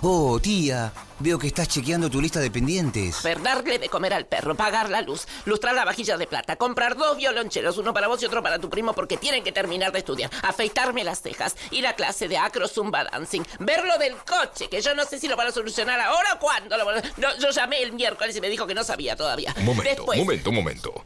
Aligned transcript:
Oh, 0.00 0.38
tía, 0.40 0.92
veo 1.18 1.40
que 1.40 1.48
estás 1.48 1.66
chequeando 1.66 2.08
tu 2.08 2.20
lista 2.20 2.38
de 2.38 2.52
pendientes. 2.52 3.20
Ver, 3.24 3.42
darle 3.42 3.80
de 3.80 3.88
comer 3.88 4.14
al 4.14 4.26
perro, 4.26 4.54
pagar 4.54 4.90
la 4.90 5.00
luz, 5.02 5.26
lustrar 5.44 5.74
la 5.74 5.84
vajilla 5.84 6.16
de 6.16 6.28
plata, 6.28 6.54
comprar 6.54 6.96
dos 6.96 7.16
violoncheros, 7.16 7.78
uno 7.78 7.92
para 7.92 8.06
vos 8.06 8.22
y 8.22 8.26
otro 8.26 8.40
para 8.40 8.60
tu 8.60 8.70
primo 8.70 8.92
porque 8.92 9.16
tienen 9.16 9.42
que 9.42 9.50
terminar 9.50 9.90
de 9.90 9.98
estudiar, 9.98 10.30
afeitarme 10.42 11.02
las 11.02 11.20
cejas, 11.20 11.56
ir 11.72 11.84
a 11.84 11.94
clase 11.96 12.28
de 12.28 12.38
acro 12.38 12.68
zumba 12.68 13.02
dancing, 13.10 13.42
ver 13.58 13.84
lo 13.84 13.98
del 13.98 14.14
coche, 14.18 14.68
que 14.68 14.80
yo 14.80 14.94
no 14.94 15.04
sé 15.04 15.18
si 15.18 15.26
lo 15.26 15.36
van 15.36 15.48
a 15.48 15.52
solucionar 15.52 15.98
ahora 15.98 16.34
o 16.34 16.38
cuándo. 16.38 16.76
Lo 16.76 16.84
van 16.86 16.98
a- 16.98 17.02
No, 17.16 17.36
yo 17.38 17.50
llamé 17.50 17.82
el 17.82 17.92
miércoles 17.92 18.36
y 18.36 18.40
me 18.40 18.48
dijo 18.48 18.68
que 18.68 18.74
no 18.74 18.84
sabía 18.84 19.16
todavía. 19.16 19.52
Un 19.58 19.64
momento, 19.64 19.88
Después, 19.90 20.18
momento, 20.20 20.52
momento. 20.52 21.04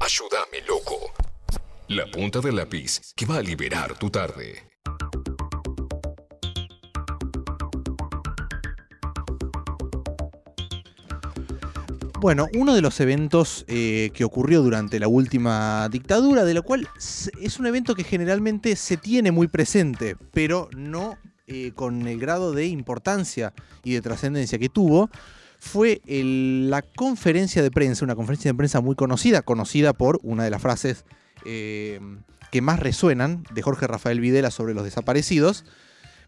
Ayúdame, 0.00 0.62
loco. 0.66 0.98
La 1.86 2.06
punta 2.10 2.40
del 2.40 2.56
lápiz 2.56 3.12
que 3.14 3.24
va 3.24 3.36
a 3.36 3.42
liberar 3.42 3.96
tu 3.98 4.10
tarde. 4.10 4.68
Bueno, 12.22 12.46
uno 12.54 12.76
de 12.76 12.82
los 12.82 13.00
eventos 13.00 13.64
eh, 13.66 14.12
que 14.14 14.22
ocurrió 14.22 14.62
durante 14.62 15.00
la 15.00 15.08
última 15.08 15.88
dictadura, 15.88 16.44
de 16.44 16.54
lo 16.54 16.62
cual 16.62 16.88
es 16.96 17.58
un 17.58 17.66
evento 17.66 17.96
que 17.96 18.04
generalmente 18.04 18.76
se 18.76 18.96
tiene 18.96 19.32
muy 19.32 19.48
presente, 19.48 20.14
pero 20.30 20.70
no 20.76 21.18
eh, 21.48 21.72
con 21.74 22.06
el 22.06 22.20
grado 22.20 22.52
de 22.52 22.66
importancia 22.66 23.52
y 23.82 23.94
de 23.94 24.02
trascendencia 24.02 24.60
que 24.60 24.68
tuvo, 24.68 25.10
fue 25.58 26.00
la 26.06 26.82
conferencia 26.82 27.60
de 27.60 27.72
prensa, 27.72 28.04
una 28.04 28.14
conferencia 28.14 28.52
de 28.52 28.56
prensa 28.56 28.80
muy 28.80 28.94
conocida, 28.94 29.42
conocida 29.42 29.92
por 29.92 30.20
una 30.22 30.44
de 30.44 30.50
las 30.50 30.62
frases 30.62 31.04
eh, 31.44 31.98
que 32.52 32.62
más 32.62 32.78
resuenan 32.78 33.42
de 33.52 33.62
Jorge 33.62 33.88
Rafael 33.88 34.20
Videla 34.20 34.52
sobre 34.52 34.74
los 34.74 34.84
desaparecidos, 34.84 35.64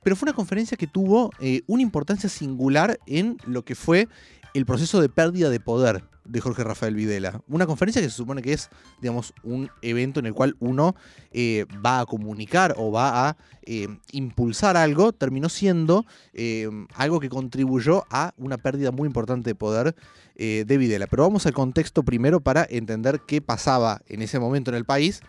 pero 0.03 0.17
fue 0.17 0.27
una 0.27 0.35
conferencia 0.35 0.77
que 0.77 0.89
tuvo 0.89 1.31
una 1.67 1.83
importancia 1.83 2.29
singular 2.29 2.99
en 3.07 3.39
lo 3.47 3.65
que 3.65 3.77
fue 3.77 4.09
el 4.55 4.67
proceso 4.67 5.01
de 5.01 5.09
pérdida 5.09 5.51
de 5.51 5.61
poder 5.61 6.05
de 6.25 6.41
Jorge 6.41 6.65
Rafael 6.65 6.95
Videla. 6.95 7.43
Una 7.49 7.67
conferencia 7.67 8.01
que 8.01 8.09
se 8.09 8.17
supone 8.17 8.41
que 8.41 8.53
es, 8.53 8.71
digamos, 9.01 9.35
un 9.43 9.69
evento 9.83 10.21
en 10.21 10.27
el 10.27 10.33
cual 10.33 10.57
uno 10.59 10.95
eh, 11.33 11.67
va 11.85 12.01
a 12.01 12.07
comunicar 12.07 12.75
o 12.79 12.91
va 12.91 13.29
a 13.29 13.37
eh, 13.67 13.89
impulsar 14.13 14.77
algo, 14.77 15.13
terminó 15.13 15.49
siendo 15.49 16.07
eh, 16.33 16.71
algo 16.95 17.21
que 17.21 17.29
contribuyó 17.29 18.05
a 18.11 18.33
una 18.39 18.57
pérdida 18.57 18.91
muy 18.91 19.07
importante 19.07 19.51
de 19.51 19.55
poder 19.55 19.95
de 20.37 20.79
Videla. 20.79 21.07
Pero 21.07 21.23
vamos 21.23 21.47
al 21.47 21.53
contexto 21.53 22.03
primero 22.03 22.41
para 22.41 22.67
entender 22.69 23.21
qué 23.25 23.41
pasaba 23.41 24.01
en 24.09 24.21
ese 24.21 24.41
momento 24.41 24.73
en 24.73 24.77
el 24.77 24.85
país 24.85 25.21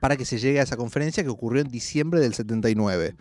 para 0.00 0.16
que 0.16 0.24
se 0.24 0.38
llegue 0.38 0.58
a 0.58 0.64
esa 0.64 0.76
conferencia 0.76 1.22
que 1.22 1.28
ocurrió 1.28 1.62
en 1.62 1.68
diciembre 1.68 2.18
del 2.18 2.34
79. 2.34 3.14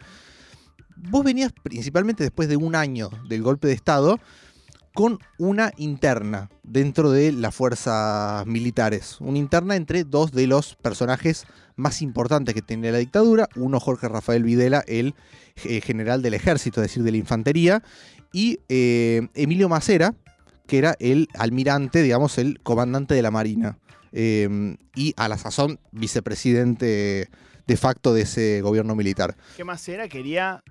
Vos 0.95 1.23
venías 1.23 1.53
principalmente 1.61 2.23
después 2.23 2.49
de 2.49 2.57
un 2.57 2.73
año 2.73 3.09
del 3.29 3.43
golpe 3.43 3.67
de 3.67 3.73
Estado 3.73 4.19
con 4.97 5.19
una 5.37 5.71
interna 5.77 6.49
dentro 6.63 7.11
de 7.11 7.31
las 7.31 7.53
fuerzas 7.53 8.43
militares. 8.47 9.17
Una 9.19 9.37
interna 9.37 9.75
entre 9.75 10.03
dos 10.05 10.31
de 10.31 10.47
los 10.47 10.73
personajes 10.73 11.45
más 11.75 12.01
importantes 12.01 12.55
que 12.55 12.63
tenía 12.63 12.91
la 12.91 12.97
dictadura. 12.97 13.47
Uno, 13.55 13.79
Jorge 13.79 14.07
Rafael 14.07 14.41
Videla, 14.41 14.83
el 14.87 15.13
eh, 15.65 15.81
general 15.81 16.23
del 16.23 16.33
ejército, 16.33 16.81
es 16.81 16.87
decir, 16.87 17.03
de 17.03 17.11
la 17.11 17.17
infantería. 17.17 17.83
Y 18.33 18.61
eh, 18.69 19.27
Emilio 19.35 19.69
Macera, 19.69 20.15
que 20.65 20.79
era 20.79 20.95
el 20.99 21.27
almirante, 21.35 22.01
digamos, 22.01 22.39
el 22.39 22.59
comandante 22.63 23.13
de 23.13 23.21
la 23.21 23.29
Marina. 23.29 23.77
Eh, 24.13 24.77
y 24.95 25.13
a 25.15 25.27
la 25.27 25.37
sazón 25.37 25.79
vicepresidente 25.91 27.29
de 27.67 27.77
facto 27.77 28.15
de 28.15 28.23
ese 28.23 28.61
gobierno 28.61 28.95
militar. 28.95 29.37
¿Qué 29.57 29.63
más 29.63 29.87
era? 29.87 30.07
Quería 30.07 30.63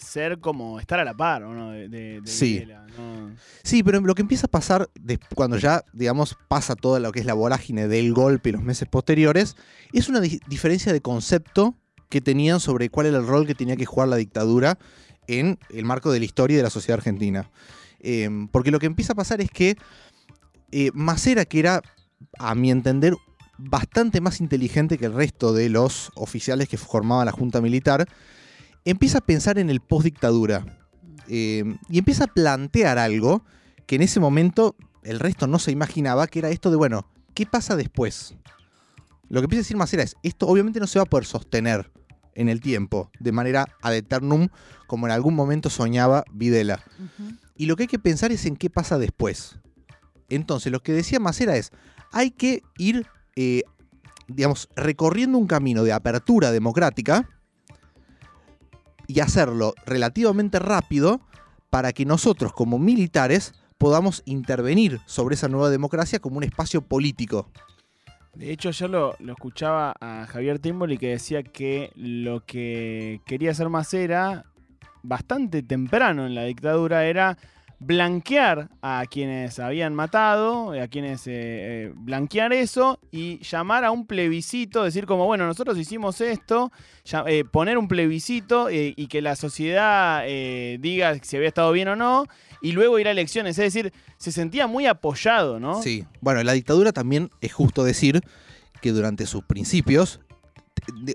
ser 0.00 0.38
como 0.40 0.80
estar 0.80 0.98
a 0.98 1.04
la 1.04 1.14
par, 1.14 1.42
¿o 1.44 1.54
no? 1.54 1.70
De, 1.70 1.88
de- 1.88 2.20
de 2.20 2.26
Sí. 2.26 2.54
Videla, 2.54 2.86
¿no? 2.98 3.30
Sí, 3.62 3.82
pero 3.82 4.00
lo 4.00 4.14
que 4.14 4.22
empieza 4.22 4.46
a 4.46 4.50
pasar 4.50 4.88
des- 4.98 5.20
cuando 5.34 5.56
ya, 5.58 5.84
digamos, 5.92 6.36
pasa 6.48 6.74
todo 6.76 6.98
lo 6.98 7.12
que 7.12 7.20
es 7.20 7.26
la 7.26 7.34
vorágine 7.34 7.86
del 7.88 8.12
golpe 8.12 8.48
y 8.48 8.52
los 8.52 8.62
meses 8.62 8.88
posteriores, 8.88 9.56
es 9.92 10.08
una 10.08 10.20
di- 10.20 10.40
diferencia 10.48 10.92
de 10.92 11.00
concepto 11.00 11.76
que 12.08 12.20
tenían 12.20 12.58
sobre 12.60 12.88
cuál 12.90 13.06
era 13.06 13.18
el 13.18 13.26
rol 13.26 13.46
que 13.46 13.54
tenía 13.54 13.76
que 13.76 13.86
jugar 13.86 14.08
la 14.08 14.16
dictadura 14.16 14.78
en 15.28 15.58
el 15.70 15.84
marco 15.84 16.10
de 16.10 16.18
la 16.18 16.24
historia 16.24 16.54
y 16.54 16.56
de 16.56 16.62
la 16.64 16.70
sociedad 16.70 16.98
argentina. 16.98 17.50
Eh, 18.00 18.28
porque 18.50 18.70
lo 18.70 18.78
que 18.80 18.86
empieza 18.86 19.12
a 19.12 19.16
pasar 19.16 19.40
es 19.40 19.50
que 19.50 19.76
eh, 20.72 20.90
Macera, 20.94 21.44
que 21.44 21.60
era, 21.60 21.82
a 22.38 22.54
mi 22.54 22.70
entender, 22.70 23.14
bastante 23.58 24.20
más 24.20 24.40
inteligente 24.40 24.96
que 24.98 25.06
el 25.06 25.12
resto 25.12 25.52
de 25.52 25.68
los 25.68 26.10
oficiales 26.14 26.68
que 26.68 26.78
formaban 26.78 27.26
la 27.26 27.32
Junta 27.32 27.60
Militar, 27.60 28.08
empieza 28.84 29.18
a 29.18 29.22
pensar 29.22 29.58
en 29.58 29.70
el 29.70 29.80
post-dictadura. 29.80 30.64
Eh, 31.28 31.64
y 31.88 31.98
empieza 31.98 32.24
a 32.24 32.26
plantear 32.26 32.98
algo 32.98 33.44
que 33.86 33.96
en 33.96 34.02
ese 34.02 34.20
momento 34.20 34.74
el 35.02 35.20
resto 35.20 35.46
no 35.46 35.58
se 35.58 35.70
imaginaba, 35.70 36.26
que 36.26 36.40
era 36.40 36.50
esto 36.50 36.70
de, 36.70 36.76
bueno, 36.76 37.06
¿qué 37.34 37.46
pasa 37.46 37.76
después? 37.76 38.34
Lo 39.28 39.40
que 39.40 39.44
empieza 39.44 39.60
a 39.60 39.64
decir 39.64 39.76
Macera 39.76 40.02
es, 40.02 40.16
esto 40.22 40.46
obviamente 40.48 40.80
no 40.80 40.86
se 40.86 40.98
va 40.98 41.04
a 41.04 41.06
poder 41.06 41.24
sostener 41.24 41.90
en 42.34 42.48
el 42.48 42.60
tiempo, 42.60 43.10
de 43.20 43.32
manera 43.32 43.66
ad 43.82 43.94
eternum, 43.94 44.48
como 44.86 45.06
en 45.06 45.12
algún 45.12 45.34
momento 45.34 45.70
soñaba 45.70 46.24
Videla. 46.32 46.82
Y 47.54 47.66
lo 47.66 47.76
que 47.76 47.84
hay 47.84 47.88
que 47.88 47.98
pensar 47.98 48.32
es 48.32 48.44
en 48.46 48.56
qué 48.56 48.70
pasa 48.70 48.98
después. 48.98 49.58
Entonces, 50.28 50.72
lo 50.72 50.80
que 50.80 50.92
decía 50.92 51.20
Macera 51.20 51.56
es, 51.56 51.70
hay 52.12 52.30
que 52.30 52.62
ir, 52.78 53.06
eh, 53.36 53.62
digamos, 54.26 54.68
recorriendo 54.74 55.38
un 55.38 55.46
camino 55.46 55.84
de 55.84 55.92
apertura 55.92 56.50
democrática 56.50 57.28
y 59.10 59.20
hacerlo 59.20 59.74
relativamente 59.84 60.58
rápido 60.58 61.20
para 61.68 61.92
que 61.92 62.04
nosotros 62.04 62.52
como 62.52 62.78
militares 62.78 63.54
podamos 63.76 64.22
intervenir 64.24 65.00
sobre 65.06 65.34
esa 65.34 65.48
nueva 65.48 65.70
democracia 65.70 66.20
como 66.20 66.36
un 66.36 66.44
espacio 66.44 66.82
político. 66.82 67.48
De 68.34 68.52
hecho, 68.52 68.70
yo 68.70 68.86
lo, 68.86 69.16
lo 69.18 69.32
escuchaba 69.32 69.94
a 70.00 70.26
Javier 70.26 70.60
Timboli 70.60 70.96
que 70.96 71.08
decía 71.08 71.42
que 71.42 71.90
lo 71.96 72.44
que 72.44 73.20
quería 73.26 73.50
hacer 73.50 73.68
Macera 73.68 74.44
bastante 75.02 75.62
temprano 75.62 76.26
en 76.26 76.34
la 76.34 76.44
dictadura 76.44 77.06
era 77.06 77.36
blanquear 77.80 78.68
a 78.82 79.04
quienes 79.10 79.58
habían 79.58 79.94
matado, 79.94 80.72
a 80.72 80.86
quienes 80.86 81.26
eh, 81.26 81.32
eh, 81.32 81.92
blanquear 81.94 82.52
eso 82.52 83.00
y 83.10 83.38
llamar 83.42 83.86
a 83.86 83.90
un 83.90 84.06
plebiscito, 84.06 84.84
decir 84.84 85.06
como, 85.06 85.24
bueno, 85.24 85.46
nosotros 85.46 85.78
hicimos 85.78 86.20
esto, 86.20 86.70
eh, 87.26 87.44
poner 87.50 87.78
un 87.78 87.88
plebiscito 87.88 88.68
y 88.70 89.06
que 89.06 89.22
la 89.22 89.34
sociedad 89.34 90.24
diga 90.78 91.18
si 91.22 91.36
había 91.36 91.48
estado 91.48 91.72
bien 91.72 91.88
o 91.88 91.96
no, 91.96 92.26
y 92.60 92.72
luego 92.72 92.98
ir 92.98 93.08
a 93.08 93.12
elecciones, 93.12 93.58
es 93.58 93.72
decir, 93.72 93.94
se 94.18 94.30
sentía 94.30 94.66
muy 94.66 94.86
apoyado, 94.86 95.58
¿no? 95.58 95.80
Sí. 95.82 96.04
Bueno, 96.20 96.42
la 96.42 96.52
dictadura 96.52 96.92
también 96.92 97.30
es 97.40 97.54
justo 97.54 97.82
decir 97.82 98.20
que 98.82 98.92
durante 98.92 99.24
sus 99.24 99.42
principios 99.44 100.20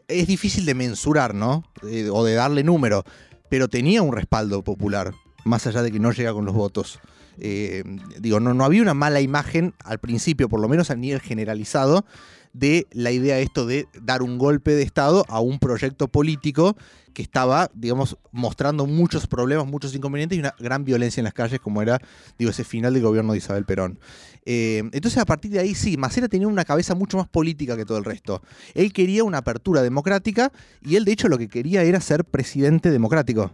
es 0.07 0.27
difícil 0.27 0.65
de 0.65 0.73
mensurar, 0.73 1.35
¿no? 1.35 1.63
O 2.11 2.23
de 2.23 2.33
darle 2.33 2.63
número, 2.63 3.03
pero 3.49 3.67
tenía 3.67 4.01
un 4.01 4.13
respaldo 4.13 4.63
popular, 4.63 5.13
más 5.45 5.65
allá 5.67 5.81
de 5.81 5.91
que 5.91 5.99
no 5.99 6.11
llega 6.11 6.33
con 6.33 6.43
los 6.43 6.53
votos. 6.53 6.99
Eh, 7.37 7.83
digo, 8.19 8.39
no, 8.39 8.53
no 8.53 8.65
había 8.65 8.81
una 8.81 8.93
mala 8.93 9.21
imagen 9.21 9.73
al 9.83 9.99
principio, 9.99 10.49
por 10.49 10.59
lo 10.59 10.67
menos 10.67 10.91
a 10.91 10.95
nivel 10.95 11.21
generalizado, 11.21 12.05
de 12.51 12.87
la 12.91 13.11
idea 13.11 13.39
esto 13.39 13.65
de 13.65 13.87
dar 14.01 14.21
un 14.21 14.37
golpe 14.37 14.71
de 14.71 14.83
Estado 14.83 15.25
a 15.27 15.41
un 15.41 15.59
proyecto 15.59 16.07
político 16.07 16.75
que 17.13 17.21
estaba, 17.21 17.69
digamos, 17.73 18.17
mostrando 18.31 18.85
muchos 18.85 19.27
problemas, 19.27 19.65
muchos 19.67 19.93
inconvenientes 19.95 20.37
y 20.37 20.39
una 20.39 20.53
gran 20.59 20.83
violencia 20.83 21.21
en 21.21 21.25
las 21.25 21.33
calles, 21.33 21.59
como 21.59 21.81
era, 21.81 21.99
digo, 22.37 22.51
ese 22.51 22.63
final 22.63 22.93
del 22.93 23.03
gobierno 23.03 23.33
de 23.33 23.39
Isabel 23.39 23.65
Perón. 23.65 23.99
Eh, 24.45 24.83
entonces, 24.91 25.17
a 25.17 25.25
partir 25.25 25.51
de 25.51 25.59
ahí, 25.59 25.75
sí, 25.75 25.97
Macera 25.97 26.27
tenía 26.27 26.47
una 26.47 26.65
cabeza 26.65 26.95
mucho 26.95 27.17
más 27.17 27.27
política 27.27 27.75
que 27.75 27.85
todo 27.85 27.97
el 27.97 28.05
resto. 28.05 28.41
Él 28.73 28.93
quería 28.93 29.23
una 29.23 29.39
apertura 29.39 29.81
democrática 29.81 30.51
y 30.81 30.95
él, 30.95 31.05
de 31.05 31.13
hecho, 31.13 31.29
lo 31.29 31.37
que 31.37 31.47
quería 31.47 31.83
era 31.83 31.99
ser 31.99 32.25
presidente 32.25 32.91
democrático. 32.91 33.51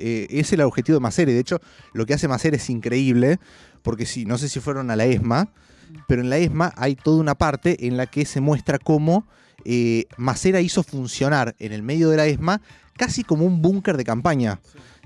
Eh, 0.00 0.26
es 0.30 0.52
el 0.52 0.60
objetivo 0.62 0.96
de 0.96 1.00
Macera. 1.00 1.30
Y 1.30 1.34
de 1.34 1.40
hecho, 1.40 1.60
lo 1.92 2.06
que 2.06 2.14
hace 2.14 2.26
Macera 2.28 2.56
es 2.56 2.70
increíble, 2.70 3.38
porque 3.82 4.06
sí, 4.06 4.24
no 4.24 4.38
sé 4.38 4.48
si 4.48 4.58
fueron 4.60 4.90
a 4.90 4.96
la 4.96 5.04
ESMA, 5.06 5.52
pero 6.08 6.22
en 6.22 6.30
la 6.30 6.38
ESMA 6.38 6.72
hay 6.76 6.94
toda 6.96 7.20
una 7.20 7.34
parte 7.34 7.86
en 7.86 7.96
la 7.96 8.06
que 8.06 8.24
se 8.24 8.40
muestra 8.40 8.78
cómo 8.78 9.26
eh, 9.64 10.06
Macera 10.16 10.60
hizo 10.60 10.82
funcionar 10.82 11.54
en 11.58 11.72
el 11.72 11.82
medio 11.82 12.08
de 12.10 12.16
la 12.16 12.26
ESMA 12.26 12.60
casi 12.96 13.24
como 13.24 13.44
un 13.44 13.60
búnker 13.60 13.96
de 13.96 14.04
campaña. 14.04 14.60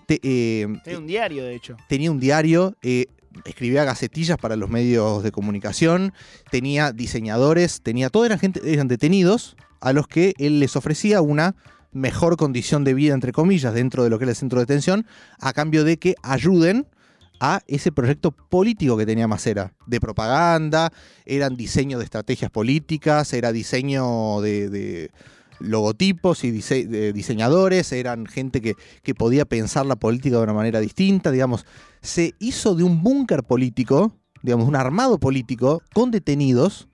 Te- 0.07 0.21
eh, 0.23 0.67
Tenía 0.85 0.99
un 0.99 1.07
diario, 1.07 1.45
de 1.45 1.55
hecho. 1.55 1.77
tenía 1.89 2.11
un 2.11 2.21
diario, 2.21 2.77
eh, 2.83 3.07
escribía 3.47 3.85
gacetillas 3.85 4.37
para 4.39 4.55
los 4.55 4.69
medios 4.71 5.23
de 5.23 5.33
comunicación, 5.33 6.13
tenía 6.51 6.93
diseñadores, 6.93 7.81
tenía 7.83 8.11
toda 8.11 8.27
eran 8.27 8.39
gente, 8.39 8.61
eran 8.73 8.87
detenidos 8.87 9.57
a 9.81 9.93
los 9.93 10.07
que 10.07 10.35
él 10.39 10.61
les 10.61 10.77
ofrecía 10.77 11.21
una 11.21 11.57
mejor 11.95 12.37
condición 12.37 12.85
de 12.85 12.93
vida, 12.93 13.15
entre 13.15 13.33
comillas, 13.33 13.73
dentro 13.73 14.05
de 14.05 14.11
lo 14.11 14.19
que 14.19 14.25
era 14.25 14.33
el 14.33 14.37
centro 14.37 14.59
de 14.59 14.67
detención, 14.67 15.07
a 15.41 15.53
cambio 15.53 15.85
de 15.85 15.97
que 15.97 16.15
ayuden 16.23 16.87
a 17.41 17.61
ese 17.67 17.93
proyecto 17.93 18.31
político 18.31 18.97
que 18.97 19.07
tenía 19.07 19.29
Macera, 19.29 19.73
de 19.87 20.01
propaganda, 20.01 20.93
eran 21.25 21.57
diseño 21.57 21.99
de 21.99 22.05
estrategias 22.05 22.51
políticas, 22.51 23.33
era 23.33 23.53
diseño 23.53 24.41
de, 24.41 25.11
logotipos 25.61 26.45
y 26.45 26.51
diseñadores, 26.51 27.93
eran 27.93 28.27
gente 28.27 28.61
que, 28.61 28.75
que 29.03 29.15
podía 29.15 29.45
pensar 29.45 29.87
la 29.87 29.97
política 29.97 30.37
de 30.37 30.43
una 30.43 30.53
manera 30.53 30.81
distinta, 30.81 31.31
digamos. 31.31 31.65
Se 32.03 32.35
hizo 32.39 32.75
de 32.75 32.83
un 32.83 33.03
búnker 33.03 33.45
político, 33.45 34.13
digamos, 34.43 34.69
un 34.69 34.77
armado 34.77 35.19
político 35.19 35.83
con 35.93 36.11
detenidos 36.11 36.89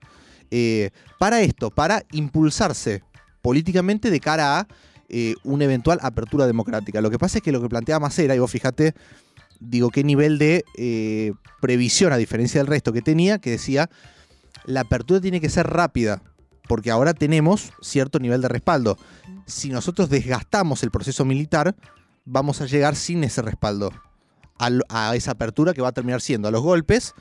eh, 0.51 0.89
para 1.17 1.41
esto, 1.41 1.69
para 1.71 2.03
impulsarse 2.11 3.03
políticamente 3.41 4.11
de 4.11 4.19
cara 4.19 4.59
a 4.59 4.67
eh, 5.13 5.35
una 5.43 5.65
eventual 5.65 5.99
apertura 6.01 6.47
democrática. 6.47 7.01
Lo 7.01 7.09
que 7.11 7.19
pasa 7.19 7.39
es 7.39 7.43
que 7.43 7.51
lo 7.51 7.61
que 7.61 7.67
planteaba 7.69 7.99
Macera, 7.99 8.33
y 8.35 8.39
vos 8.39 8.49
fíjate, 8.49 8.93
digo, 9.59 9.89
qué 9.89 10.03
nivel 10.03 10.37
de 10.37 10.63
eh, 10.77 11.33
previsión, 11.59 12.13
a 12.13 12.17
diferencia 12.17 12.59
del 12.61 12.67
resto 12.67 12.93
que 12.93 13.01
tenía, 13.01 13.37
que 13.39 13.51
decía, 13.51 13.89
la 14.65 14.81
apertura 14.81 15.19
tiene 15.21 15.41
que 15.41 15.49
ser 15.49 15.67
rápida, 15.67 16.21
porque 16.67 16.91
ahora 16.91 17.13
tenemos 17.13 17.71
cierto 17.81 18.19
nivel 18.19 18.41
de 18.41 18.47
respaldo. 18.47 18.97
Si 19.45 19.69
nosotros 19.69 20.09
desgastamos 20.09 20.81
el 20.83 20.91
proceso 20.91 21.25
militar, 21.25 21.75
vamos 22.23 22.61
a 22.61 22.65
llegar 22.65 22.95
sin 22.95 23.23
ese 23.23 23.41
respaldo 23.41 23.91
al- 24.57 24.83
a, 24.89 25.15
esa 25.15 25.31
apertura 25.31 25.73
que 25.73 25.81
va 25.81 25.89
a 25.89 25.91
terminar 25.91 26.21
siendo 26.21 26.47
a 26.47 26.51
los 26.51 26.61
golpes 26.61 27.13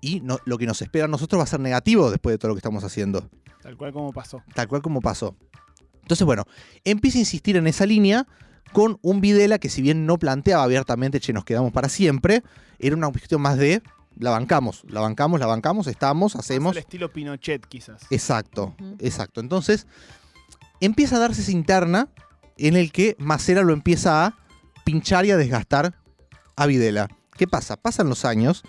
y 0.00 0.20
no- 0.20 0.38
lo 0.44 0.58
que 0.58 0.66
nos 0.66 0.82
espera 0.82 1.04
a 1.04 1.08
nosotros 1.08 1.38
va 1.38 1.44
a 1.44 1.46
ser 1.46 1.60
negativo 1.60 2.10
después 2.10 2.34
de 2.34 2.38
todo 2.38 2.48
lo 2.48 2.54
que 2.54 2.60
estamos 2.60 2.82
haciendo 2.82 3.28
Tal 3.62 3.76
cual 3.76 3.92
como 3.92 4.12
pasó. 4.12 4.42
tal 4.54 4.66
cual 4.68 4.80
como 4.82 5.00
pasó. 5.00 5.36
Entonces, 6.08 6.24
bueno, 6.24 6.46
empieza 6.84 7.18
a 7.18 7.20
insistir 7.20 7.58
en 7.58 7.66
esa 7.66 7.84
línea 7.84 8.26
con 8.72 8.98
un 9.02 9.20
Videla 9.20 9.58
que 9.58 9.68
si 9.68 9.82
bien 9.82 10.06
no 10.06 10.18
planteaba 10.18 10.62
abiertamente, 10.62 11.20
che, 11.20 11.34
nos 11.34 11.44
quedamos 11.44 11.70
para 11.70 11.90
siempre, 11.90 12.42
era 12.78 12.96
una 12.96 13.10
cuestión 13.10 13.42
más 13.42 13.58
de, 13.58 13.82
la 14.16 14.30
bancamos, 14.30 14.84
la 14.88 15.02
bancamos, 15.02 15.38
la 15.38 15.44
bancamos, 15.44 15.86
estamos, 15.86 16.34
hacemos. 16.34 16.72
Al 16.72 16.78
estilo 16.78 17.12
Pinochet, 17.12 17.66
quizás. 17.66 18.00
Exacto, 18.08 18.74
exacto. 19.00 19.42
Entonces, 19.42 19.86
empieza 20.80 21.16
a 21.16 21.18
darse 21.18 21.42
esa 21.42 21.52
interna 21.52 22.08
en 22.56 22.76
el 22.76 22.90
que 22.90 23.14
Macera 23.18 23.62
lo 23.62 23.74
empieza 23.74 24.24
a 24.24 24.38
pinchar 24.86 25.26
y 25.26 25.30
a 25.30 25.36
desgastar 25.36 25.94
a 26.56 26.64
Videla. 26.64 27.08
¿Qué 27.36 27.46
pasa? 27.46 27.76
Pasan 27.76 28.08
los 28.08 28.24
años. 28.24 28.62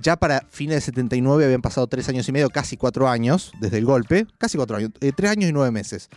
Ya 0.00 0.16
para 0.16 0.46
fines 0.50 0.76
de 0.76 0.80
79 0.82 1.44
habían 1.44 1.62
pasado 1.62 1.88
tres 1.88 2.08
años 2.08 2.28
y 2.28 2.32
medio, 2.32 2.48
casi 2.50 2.76
cuatro 2.76 3.08
años 3.08 3.50
desde 3.60 3.78
el 3.78 3.84
golpe. 3.84 4.26
Casi 4.38 4.56
cuatro 4.56 4.76
años, 4.76 4.92
eh, 5.00 5.10
tres 5.14 5.32
años 5.32 5.50
y 5.50 5.52
nueve 5.52 5.72
meses. 5.72 6.08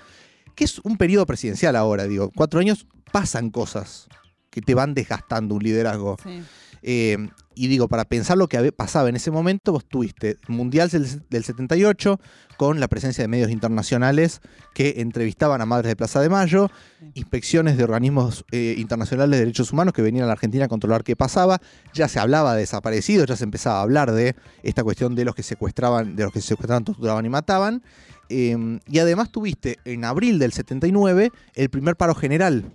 Que 0.58 0.66
es 0.66 0.80
un 0.80 0.98
periodo 0.98 1.26
presidencial 1.26 1.76
ahora, 1.76 2.06
digo. 2.06 2.32
Cuatro 2.36 2.60
años 2.60 2.88
pasan 3.14 3.52
cosas 3.52 4.08
que 4.50 4.62
te 4.62 4.74
van 4.74 4.94
desgastando 4.94 5.56
un 5.56 5.64
liderazgo. 5.64 6.18
Sí. 6.22 6.42
Eh, 6.82 7.30
y 7.54 7.68
digo, 7.68 7.88
para 7.88 8.06
pensar 8.06 8.38
lo 8.38 8.48
que 8.48 8.72
pasaba 8.72 9.10
en 9.10 9.16
ese 9.16 9.32
momento, 9.32 9.72
vos 9.72 9.86
tuviste 9.86 10.38
Mundial 10.48 10.90
del, 10.90 11.28
del 11.28 11.44
78 11.44 12.20
con 12.56 12.80
la 12.80 12.88
presencia 12.88 13.24
de 13.24 13.28
medios 13.28 13.50
internacionales 13.50 14.42
que 14.76 14.96
entrevistaban 14.98 15.62
a 15.62 15.66
madres 15.66 15.90
de 15.90 15.96
Plaza 15.96 16.22
de 16.22 16.30
Mayo, 16.30 16.70
inspecciones 17.16 17.78
de 17.78 17.84
organismos 17.84 18.46
eh, 18.52 18.76
internacionales 18.78 19.32
de 19.32 19.46
derechos 19.46 19.72
humanos 19.72 19.94
que 19.94 20.04
venían 20.04 20.26
a 20.26 20.28
la 20.28 20.34
Argentina 20.34 20.66
a 20.66 20.68
controlar 20.68 21.04
qué 21.04 21.16
pasaba, 21.16 21.60
ya 21.94 22.08
se 22.08 22.20
hablaba 22.20 22.54
de 22.54 22.62
desaparecidos, 22.62 23.28
ya 23.28 23.36
se 23.36 23.44
empezaba 23.44 23.80
a 23.80 23.82
hablar 23.82 24.12
de 24.12 24.36
esta 24.64 24.84
cuestión 24.84 25.16
de 25.16 25.26
los 25.26 25.34
que 25.34 25.44
secuestraban, 25.44 26.16
de 26.16 26.24
los 26.24 26.32
que 26.32 26.42
secuestraban, 26.42 26.84
torturaban 26.84 27.26
y 27.26 27.30
mataban. 27.30 27.84
Eh, 28.30 28.80
y 28.88 29.00
además 29.00 29.32
tuviste 29.32 29.80
en 29.86 30.06
abril 30.06 30.40
del 30.40 30.52
79 30.52 31.32
el 31.56 31.70
primer 31.70 31.96
paro 31.96 32.16
general 32.16 32.72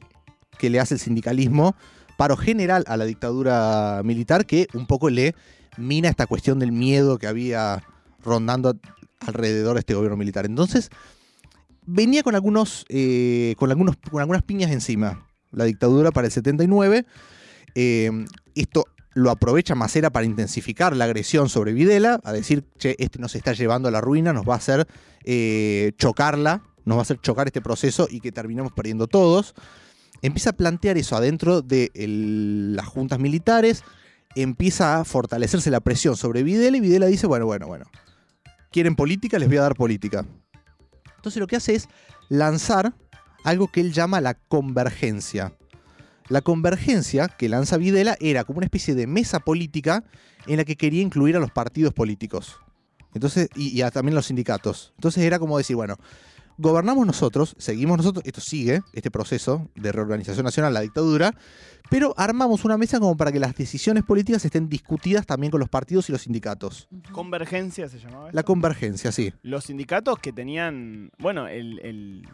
que 0.59 0.71
le 0.71 0.81
hace 0.81 0.95
el 0.95 1.01
sindicalismo 1.01 1.75
paro 2.17 2.37
general 2.37 2.85
a 2.87 2.97
la 2.97 3.05
dictadura 3.05 4.03
militar 4.05 4.47
que 4.47 4.69
un 4.75 4.87
poco 4.87 5.11
le 5.11 5.35
mina 5.77 6.09
esta 6.09 6.27
cuestión 6.27 6.59
del 6.59 6.73
miedo 6.73 7.19
que 7.19 7.27
había 7.27 7.83
rondando 8.25 8.77
alrededor 9.21 9.75
de 9.75 9.81
este 9.81 9.95
gobierno 9.95 10.17
militar. 10.17 10.47
Entonces, 10.47 10.91
venía 11.87 12.23
con 12.23 12.35
algunos, 12.35 12.85
eh, 12.89 13.55
con 13.59 13.71
algunos, 13.71 13.97
con 14.11 14.21
algunas 14.21 14.43
piñas 14.43 14.71
encima. 14.71 15.27
La 15.51 15.65
dictadura 15.65 16.13
para 16.13 16.27
el 16.27 16.33
79. 16.33 17.07
Eh, 17.75 18.11
esto 18.55 18.85
lo 19.15 19.31
aprovecha 19.31 19.75
Macera 19.75 20.11
para 20.11 20.27
intensificar 20.27 20.97
la 20.97 21.05
agresión 21.05 21.49
sobre 21.49 21.73
Videla, 21.73 22.21
a 22.25 22.33
decir, 22.33 22.65
che, 22.79 22.97
este 22.99 23.19
nos 23.19 23.35
está 23.35 23.53
llevando 23.53 23.89
a 23.89 23.91
la 23.91 24.01
ruina, 24.01 24.33
nos 24.33 24.49
va 24.49 24.55
a 24.55 24.59
hacer 24.59 24.87
eh, 25.25 25.93
chocarla, 25.99 26.63
nos 26.85 26.97
va 26.97 27.01
a 27.01 27.03
hacer 27.03 27.21
chocar 27.21 27.47
este 27.47 27.61
proceso 27.61 28.09
y 28.11 28.21
que 28.21 28.33
terminemos 28.33 28.73
perdiendo 28.73 29.07
todos 29.07 29.55
empieza 30.23 30.51
a 30.51 30.53
plantear 30.55 30.97
eso 30.97 31.17
adentro 31.17 31.61
de 31.61 31.91
las 31.95 32.87
juntas 32.87 33.19
militares, 33.19 33.85
empieza 34.35 34.99
a 34.99 35.05
fortalecerse 35.05 35.71
la 35.71 35.81
presión 35.81 36.17
sobre 36.17 36.43
Videla 36.45 36.77
y 36.77 36.81
Videla 36.81 37.07
dice, 37.07 37.27
bueno, 37.27 37.45
bueno, 37.45 37.67
bueno, 37.67 37.87
quieren 38.71 38.97
política, 38.97 39.39
les 39.39 39.49
voy 39.49 39.59
a 39.59 39.63
dar 39.63 39.75
política. 39.75 40.25
Entonces 41.17 41.41
lo 41.41 41.47
que 41.47 41.57
hace 41.57 41.75
es 41.75 41.89
lanzar 42.29 42.95
algo 43.45 43.69
que 43.69 43.81
él 43.81 43.93
llama 43.93 44.21
la 44.21 44.35
convergencia. 44.35 45.53
La 46.29 46.41
convergencia 46.41 47.29
que 47.29 47.49
lanza 47.49 47.77
Videla 47.77 48.17
era 48.21 48.45
como 48.45 48.59
una 48.59 48.67
especie 48.67 48.95
de 48.95 49.07
mesa 49.07 49.41
política 49.41 50.05
en 50.47 50.57
la 50.57 50.65
que 50.65 50.77
quería 50.77 51.03
incluir 51.03 51.37
a 51.37 51.41
los 51.41 51.51
partidos 51.51 51.93
políticos. 51.93 52.57
Entonces, 53.15 53.49
y, 53.55 53.69
y 53.69 53.83
a 53.83 53.91
también 53.91 54.15
los 54.15 54.27
sindicatos. 54.27 54.93
Entonces 54.97 55.23
era 55.25 55.39
como 55.39 55.59
decir, 55.59 55.77
bueno, 55.77 55.97
gobernamos 56.57 57.07
nosotros, 57.07 57.55
seguimos 57.59 57.99
nosotros, 57.99 58.25
esto 58.27 58.41
sigue, 58.41 58.83
este 58.93 59.11
proceso 59.11 59.69
de 59.75 59.93
reorganización 59.93 60.45
nacional, 60.45 60.73
la 60.73 60.81
dictadura, 60.81 61.35
pero 61.91 62.15
armamos 62.17 62.65
una 62.65 62.79
mesa 62.79 62.99
como 63.01 63.17
para 63.17 63.31
que 63.33 63.39
las 63.41 63.55
decisiones 63.55 64.05
políticas 64.05 64.45
estén 64.45 64.69
discutidas 64.69 65.27
también 65.27 65.51
con 65.51 65.61
los 65.61 65.69
partidos 65.69 66.09
y 66.09 66.13
los 66.13 66.23
sindicatos. 66.23 66.89
Convergencia 67.11 67.89
se 67.89 67.99
llamaba. 67.99 68.25
La 68.33 68.41
esto? 68.41 68.45
convergencia, 68.45 69.13
sí. 69.13 69.33
Los 69.43 69.65
sindicatos 69.65 70.19
que 70.19 70.33
tenían. 70.33 71.11
Bueno, 71.19 71.49
el. 71.49 71.81
el- 71.81 72.29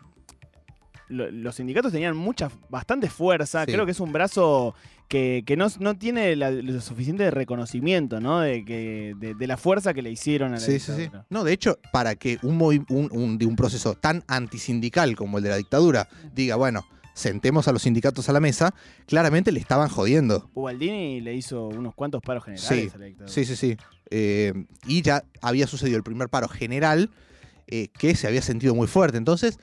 lo- 1.08 1.30
los 1.30 1.54
sindicatos 1.56 1.92
tenían 1.92 2.16
mucha, 2.16 2.50
bastante 2.68 3.08
fuerza. 3.08 3.64
Sí. 3.64 3.72
Creo 3.72 3.84
que 3.84 3.92
es 3.92 4.00
un 4.00 4.12
brazo 4.12 4.74
que, 5.08 5.42
que 5.46 5.56
no, 5.56 5.68
no 5.80 5.96
tiene 5.96 6.36
la- 6.36 6.50
lo 6.50 6.80
suficiente 6.80 7.30
reconocimiento, 7.30 8.20
¿no? 8.20 8.40
De, 8.40 8.64
que, 8.64 9.14
de, 9.18 9.34
de 9.34 9.46
la 9.46 9.56
fuerza 9.56 9.94
que 9.94 10.02
le 10.02 10.10
hicieron 10.10 10.50
a 10.52 10.54
la 10.56 10.60
Sí, 10.60 10.78
sí, 10.78 10.92
sí. 10.96 11.10
No, 11.30 11.44
de 11.44 11.52
hecho, 11.52 11.78
para 11.92 12.14
que 12.14 12.38
un, 12.42 12.60
un, 12.90 13.08
un- 13.10 13.38
de 13.38 13.46
un 13.46 13.56
proceso 13.56 13.94
tan 13.94 14.22
antisindical 14.28 15.16
como 15.16 15.38
el 15.38 15.44
de 15.44 15.50
la 15.50 15.56
dictadura 15.56 16.08
diga, 16.34 16.56
bueno, 16.56 16.84
sentemos 17.14 17.66
a 17.68 17.72
los 17.72 17.82
sindicatos 17.82 18.28
a 18.28 18.32
la 18.32 18.40
mesa, 18.40 18.74
claramente 19.06 19.50
le 19.50 19.58
estaban 19.60 19.88
jodiendo. 19.88 20.50
Ubaldini 20.54 21.20
le 21.20 21.34
hizo 21.34 21.66
unos 21.68 21.94
cuantos 21.94 22.22
paros 22.22 22.44
generales 22.44 22.68
Sí, 22.68 22.90
a 22.94 22.98
la 22.98 23.04
dictadura. 23.06 23.32
Sí, 23.32 23.44
sí, 23.44 23.56
sí. 23.56 23.76
Eh, 24.10 24.52
y 24.86 25.02
ya 25.02 25.24
había 25.42 25.66
sucedido 25.66 25.96
el 25.96 26.02
primer 26.04 26.28
paro 26.28 26.48
general 26.48 27.10
eh, 27.66 27.88
que 27.98 28.14
se 28.14 28.26
había 28.26 28.40
sentido 28.40 28.74
muy 28.74 28.86
fuerte. 28.86 29.18
Entonces, 29.18 29.58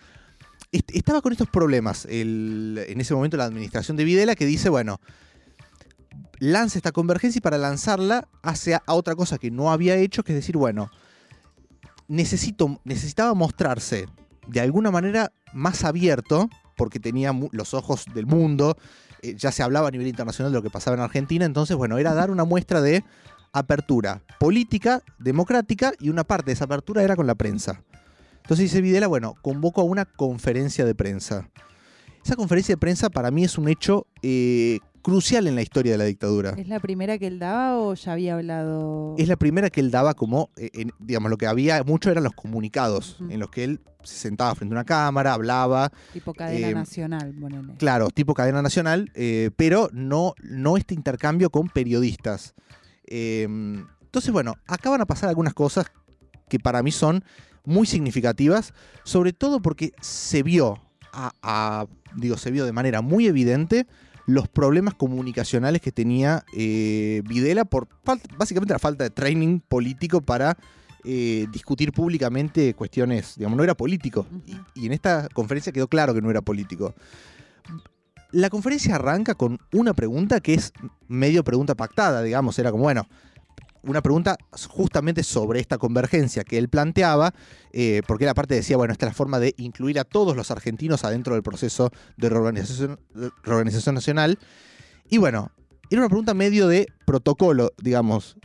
est- 0.75 0.95
estaba 0.95 1.21
con 1.21 1.31
estos 1.31 1.49
problemas 1.49 2.05
en 2.09 2.99
ese 2.99 3.13
momento 3.13 3.37
la 3.37 3.45
administración 3.45 3.97
de 3.97 4.03
Videla 4.03 4.35
que 4.35 4.45
dice, 4.45 4.69
bueno, 4.69 4.99
lanza 6.39 6.77
esta 6.77 6.91
convergencia 6.91 7.39
y 7.39 7.41
para 7.41 7.57
lanzarla 7.57 8.27
hace 8.41 8.75
a, 8.75 8.83
otra 8.87 9.15
cosa 9.15 9.37
que 9.37 9.51
no 9.51 9.71
había 9.71 9.95
hecho, 9.95 10.23
que 10.23 10.33
es 10.33 10.37
decir, 10.37 10.57
bueno, 10.57 10.89
necesito, 12.07 12.79
necesitaba 12.83 13.33
mostrarse 13.33 14.07
de 14.47 14.59
alguna 14.61 14.91
manera 14.91 15.31
más 15.53 15.83
abierto, 15.83 16.49
porque 16.77 16.99
tenía 16.99 17.33
los 17.51 17.73
ojos 17.73 18.05
del 18.13 18.25
mundo, 18.25 18.77
eh, 19.21 19.35
ya 19.37 19.51
se 19.51 19.63
hablaba 19.63 19.87
a 19.87 19.91
nivel 19.91 20.07
internacional 20.07 20.51
de 20.51 20.57
lo 20.59 20.63
que 20.63 20.69
pasaba 20.69 20.95
en 20.95 21.01
Argentina, 21.01 21.45
entonces, 21.45 21.75
bueno, 21.77 21.97
era 21.97 22.13
dar 22.13 22.29
una 22.29 22.43
muestra 22.43 22.81
de 22.81 23.03
apertura 23.53 24.21
política, 24.39 25.01
democrática, 25.17 25.93
y 25.99 26.09
una 26.09 26.25
parte 26.25 26.47
de 26.47 26.53
esa 26.53 26.65
apertura 26.65 27.01
era 27.01 27.15
con 27.15 27.25
la 27.25 27.35
prensa. 27.35 27.81
Entonces 28.45 28.65
dice 28.71 28.81
Videla, 28.81 29.07
bueno, 29.07 29.33
convoco 29.41 29.81
a 29.81 29.83
una 29.85 30.05
conferencia 30.05 30.85
de 30.85 30.93
prensa. 30.93 31.49
Esa 32.23 32.35
conferencia 32.35 32.73
de 32.73 32.77
prensa 32.77 33.09
para 33.09 33.31
mí 33.31 33.43
es 33.43 33.57
un 33.57 33.67
hecho 33.67 34.05
eh, 34.21 34.79
crucial 35.01 35.47
en 35.47 35.55
la 35.55 35.63
historia 35.63 35.93
de 35.93 35.97
la 35.97 36.03
dictadura. 36.03 36.51
¿Es 36.55 36.67
la 36.67 36.79
primera 36.79 37.17
que 37.17 37.25
él 37.25 37.39
daba 37.39 37.79
o 37.79 37.95
ya 37.95 38.11
había 38.13 38.35
hablado? 38.35 39.15
Es 39.17 39.27
la 39.27 39.35
primera 39.35 39.71
que 39.71 39.79
él 39.79 39.89
daba 39.89 40.13
como, 40.13 40.51
eh, 40.57 40.69
en- 40.73 40.91
digamos, 40.99 41.31
lo 41.31 41.37
que 41.37 41.47
había 41.47 41.83
mucho 41.83 42.11
eran 42.11 42.23
los 42.23 42.33
comunicados, 42.33 43.17
en 43.29 43.39
los 43.39 43.49
que 43.49 43.63
él 43.63 43.81
se 44.03 44.15
sentaba 44.15 44.53
frente 44.53 44.73
a 44.75 44.77
una 44.77 44.85
cámara, 44.85 45.33
hablaba, 45.33 45.91
tipo 46.13 46.31
cadena 46.35 46.69
eh, 46.69 46.73
nacional, 46.75 47.33
ponele. 47.41 47.73
claro, 47.77 48.09
tipo 48.11 48.35
cadena 48.35 48.61
nacional, 48.61 49.09
eh, 49.15 49.49
pero 49.55 49.89
no, 49.91 50.35
no 50.43 50.77
este 50.77 50.93
intercambio 50.93 51.49
con 51.49 51.67
periodistas. 51.69 52.53
Entonces, 53.07 54.31
bueno, 54.31 54.53
acá 54.67 54.89
van 54.91 55.01
a 55.01 55.05
pasar 55.05 55.29
algunas 55.29 55.53
cosas 55.55 55.87
que 56.49 56.59
para 56.59 56.83
mí 56.83 56.91
son 56.91 57.23
muy 57.65 57.85
significativas, 57.87 58.73
sobre 59.03 59.33
todo 59.33 59.61
porque 59.61 59.93
se 60.01 60.43
vio, 60.43 60.81
a, 61.13 61.31
a- 61.41 61.87
digo, 62.15 62.37
se 62.37 62.51
vio 62.51 62.65
de 62.65 62.71
manera 62.71 63.01
muy 63.01 63.27
evidente 63.27 63.87
los 64.27 64.47
problemas 64.47 64.95
comunicacionales 64.95 65.81
que 65.81 65.91
tenía 65.91 66.43
eh, 66.57 67.21
Videla 67.27 67.63
por 67.65 67.87
básicamente 68.37 68.73
la 68.73 68.79
falta 68.79 69.03
de 69.03 69.11
training 69.11 69.59
político 69.59 70.21
para 70.21 70.57
eh, 71.03 71.45
discutir 71.51 71.91
públicamente 71.91 72.73
cuestiones, 72.73 73.35
digamos, 73.37 73.55
no 73.57 73.63
era 73.63 73.75
político. 73.75 74.25
Y 74.73 74.87
en 74.87 74.93
esta 74.93 75.27
conferencia 75.31 75.71
quedó 75.71 75.87
claro 75.87 76.15
que 76.15 76.21
no 76.21 76.31
era 76.31 76.41
político. 76.41 76.95
La 78.31 78.49
conferencia 78.49 78.95
arranca 78.95 79.35
con 79.35 79.59
una 79.71 79.93
pregunta 79.93 80.39
que 80.39 80.55
es 80.55 80.73
medio 81.07 81.43
pregunta 81.43 81.75
pactada, 81.75 82.23
digamos, 82.23 82.57
era 82.59 82.71
como, 82.71 82.83
bueno, 82.83 83.07
una 83.85 84.01
pregunta 84.01 84.37
justamente 84.69 85.23
sobre 85.23 85.59
esta 85.59 85.77
convergencia 85.77 86.43
que 86.43 86.57
él 86.57 86.69
planteaba, 86.69 87.33
eh, 87.71 88.01
porque 88.07 88.25
la 88.25 88.33
parte 88.33 88.55
decía, 88.55 88.77
bueno, 88.77 88.91
esta 88.93 89.05
es 89.05 89.11
la 89.11 89.15
forma 89.15 89.39
de 89.39 89.53
incluir 89.57 89.99
a 89.99 90.03
todos 90.03 90.35
los 90.35 90.51
argentinos 90.51 91.03
adentro 91.03 91.33
del 91.33 91.43
proceso 91.43 91.91
de 92.17 92.29
reorganización, 92.29 93.95
nacional. 93.95 94.39
Y 95.09 95.17
bueno, 95.17 95.51
era 95.89 96.01
una 96.01 96.09
pregunta 96.09 96.33
medio 96.33 96.67
de 96.67 96.87
protocolo, 97.05 97.71
digamos. 97.81 98.37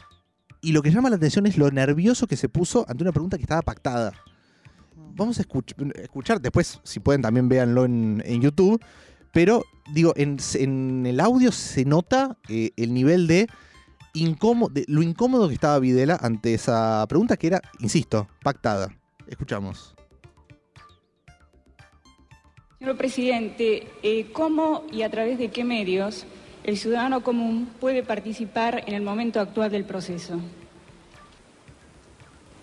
Y 0.61 0.73
lo 0.73 0.83
que 0.83 0.91
llama 0.91 1.09
la 1.09 1.17
atención 1.17 1.47
es 1.47 1.57
lo 1.57 1.71
nervioso 1.71 2.27
que 2.27 2.37
se 2.37 2.49
puso 2.49 2.85
ante 2.89 3.03
una 3.03 3.13
pregunta 3.13 3.39
que 3.39 3.43
estaba 3.45 3.63
pactada. 3.63 4.13
Vamos 4.95 5.39
a 5.39 5.43
escuch- 5.43 5.99
escuchar, 5.99 6.41
después, 6.41 6.81
si 6.85 7.01
pueden, 7.01 7.23
también 7.23 7.49
véanlo 7.49 7.87
en, 7.87 8.41
YouTube. 8.41 8.83
Pero, 9.33 9.65
digo, 9.95 10.13
en, 10.17 10.37
en 10.55 11.07
el 11.07 11.21
audio 11.21 11.51
se 11.51 11.85
nota 11.85 12.37
eh, 12.49 12.73
el 12.77 12.93
nivel 12.93 13.27
de, 13.27 13.47
incómodo, 14.15 14.73
de 14.73 14.85
lo 14.89 15.03
incómodo 15.03 15.49
que 15.49 15.55
estaba 15.55 15.79
Videla 15.79 16.19
ante 16.21 16.55
esa 16.55 17.05
pregunta 17.09 17.37
que 17.37 17.49
era, 17.49 17.63
insisto, 17.79 18.29
pactada. 18.43 18.89
Escuchamos. 19.27 19.95
Señor 22.79 22.97
presidente, 22.97 23.89
eh, 24.03 24.33
¿cómo 24.33 24.87
y 24.91 25.03
a 25.03 25.11
través 25.11 25.39
de 25.39 25.51
qué 25.51 25.65
medios 25.65 26.25
el 26.65 26.79
ciudadano 26.79 27.23
común 27.23 27.69
puede 27.79 28.03
participar 28.03 28.85
en 28.87 28.95
el 28.95 29.03
momento 29.03 29.39
actual 29.39 29.71
del 29.71 29.85
proceso? 29.85 30.41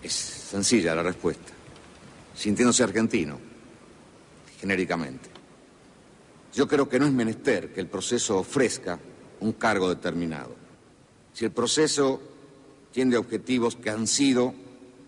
Es 0.02 0.12
sencilla 0.12 0.94
la 0.94 1.02
respuesta. 1.02 1.52
Sintiéndose 2.34 2.82
argentino, 2.82 3.38
genéricamente. 4.60 5.28
Yo 6.54 6.66
creo 6.66 6.88
que 6.88 6.98
no 6.98 7.06
es 7.06 7.12
menester 7.12 7.72
que 7.72 7.80
el 7.80 7.86
proceso 7.86 8.38
ofrezca 8.38 8.98
un 9.40 9.52
cargo 9.52 9.88
determinado. 9.88 10.67
Si 11.38 11.44
el 11.44 11.52
proceso 11.52 12.20
tiene 12.90 13.16
objetivos 13.16 13.76
que 13.76 13.90
han 13.90 14.08
sido 14.08 14.52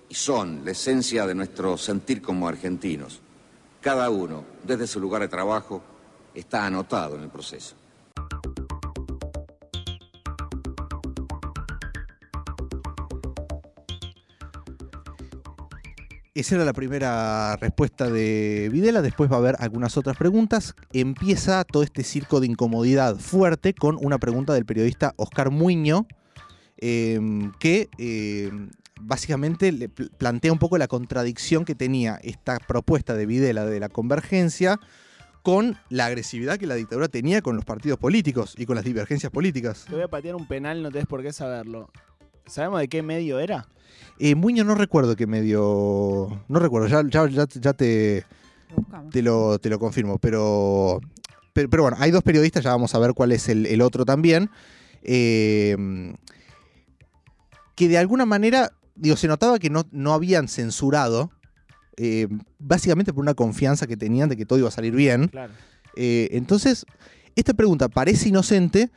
y 0.09 0.15
son 0.15 0.65
la 0.65 0.71
esencia 0.71 1.27
de 1.27 1.35
nuestro 1.35 1.77
sentir 1.77 2.23
como 2.23 2.47
argentinos, 2.47 3.21
cada 3.81 4.11
uno, 4.11 4.45
desde 4.63 4.87
su 4.87 5.01
lugar 5.01 5.23
de 5.23 5.29
trabajo, 5.29 5.83
está 6.33 6.67
anotado 6.67 7.17
en 7.17 7.25
el 7.25 7.31
proceso. 7.31 7.75
Esa 16.33 16.55
era 16.55 16.65
la 16.65 16.73
primera 16.73 17.57
respuesta 17.57 18.09
de 18.09 18.69
Videla. 18.71 19.03
Después 19.03 19.29
va 19.33 19.35
a 19.35 19.39
haber 19.41 19.57
algunas 19.59 19.97
otras 19.97 20.17
preguntas. 20.17 20.77
Empieza 20.93 21.65
todo 21.65 21.83
este 21.83 22.05
circo 22.05 22.39
de 22.39 22.47
incomodidad 22.47 23.17
fuerte 23.17 23.75
con 23.75 23.99
una 24.01 24.19
pregunta 24.19 24.55
del 24.55 24.65
periodista 24.65 25.13
Oscar 25.17 25.51
Muño, 25.51 26.07
que 26.81 27.91
eh, 27.99 28.51
básicamente 29.01 29.71
le 29.71 29.89
pl- 29.89 30.11
plantea 30.17 30.53
un 30.53 30.59
poco 30.59 30.79
la 30.79 30.89
contradicción 30.89 31.65
que 31.65 31.75
tenía 31.75 32.19
esta 32.23 32.59
propuesta 32.59 33.15
de 33.15 33.27
Videla 33.27 33.67
de 33.67 33.81
la 33.81 33.89
convergencia 33.89 34.81
con 35.43 35.77
la 35.89 36.07
agresividad 36.07 36.59
que 36.59 36.67
la 36.67 36.75
dictadura 36.75 37.09
tenía 37.09 37.41
con 37.43 37.57
los 37.57 37.65
partidos 37.65 37.99
políticos 37.99 38.55
y 38.59 38.67
con 38.67 38.77
las 38.77 38.85
divergencias 38.85 39.33
políticas. 39.33 39.85
Te 39.87 39.95
voy 39.95 40.03
a 40.03 40.09
patear 40.09 40.35
un 40.35 40.47
penal, 40.47 40.83
no 40.83 40.91
tenés 40.91 41.07
por 41.07 41.23
qué 41.23 41.33
saberlo. 41.33 41.91
¿Sabemos 42.47 42.81
de 42.81 42.89
qué 42.89 43.03
medio 43.03 43.39
era? 43.39 43.67
Eh, 44.19 44.35
Muño 44.35 44.65
no 44.65 44.75
recuerdo 44.75 45.17
qué 45.17 45.27
medio... 45.27 46.45
No 46.49 46.59
recuerdo, 46.59 46.89
ya, 46.89 47.03
ya, 47.09 47.27
ya, 47.29 47.47
ya 47.47 47.73
te... 47.73 48.25
Lo 48.71 48.77
buscamos. 48.77 49.13
Te 49.13 49.23
lo, 49.23 49.59
te 49.59 49.69
lo 49.71 49.79
confirmo, 49.79 50.19
pero, 50.19 51.01
pero, 51.55 51.71
pero 51.71 51.83
bueno, 51.85 51.97
hay 52.01 52.11
dos 52.11 52.23
periodistas, 52.23 52.63
ya 52.63 52.71
vamos 52.71 52.95
a 52.95 52.99
ver 52.99 53.15
cuál 53.15 53.33
es 53.33 53.49
el, 53.49 53.67
el 53.67 53.81
otro 53.81 54.05
también, 54.05 54.51
eh, 55.03 56.15
que 57.81 57.89
de 57.89 57.97
alguna 57.97 58.27
manera, 58.27 58.73
digo, 58.95 59.17
se 59.17 59.27
notaba 59.27 59.59
que 59.59 59.71
no, 59.71 59.87
no 59.91 60.13
habían 60.13 60.49
censurado, 60.49 61.31
eh, 61.97 62.29
básicamente 62.59 63.15
por 63.15 63.23
una 63.23 63.33
confianza 63.33 63.87
que 63.87 63.97
tenían 63.97 64.29
de 64.29 64.37
que 64.37 64.45
todo 64.45 64.59
iba 64.59 64.69
a 64.69 64.71
salir 64.71 64.95
bien. 64.95 65.29
Claro. 65.29 65.55
Eh, 65.97 66.29
entonces, 66.33 66.85
esta 67.37 67.55
pregunta 67.55 67.89
parece 67.89 68.29
inocente, 68.29 68.91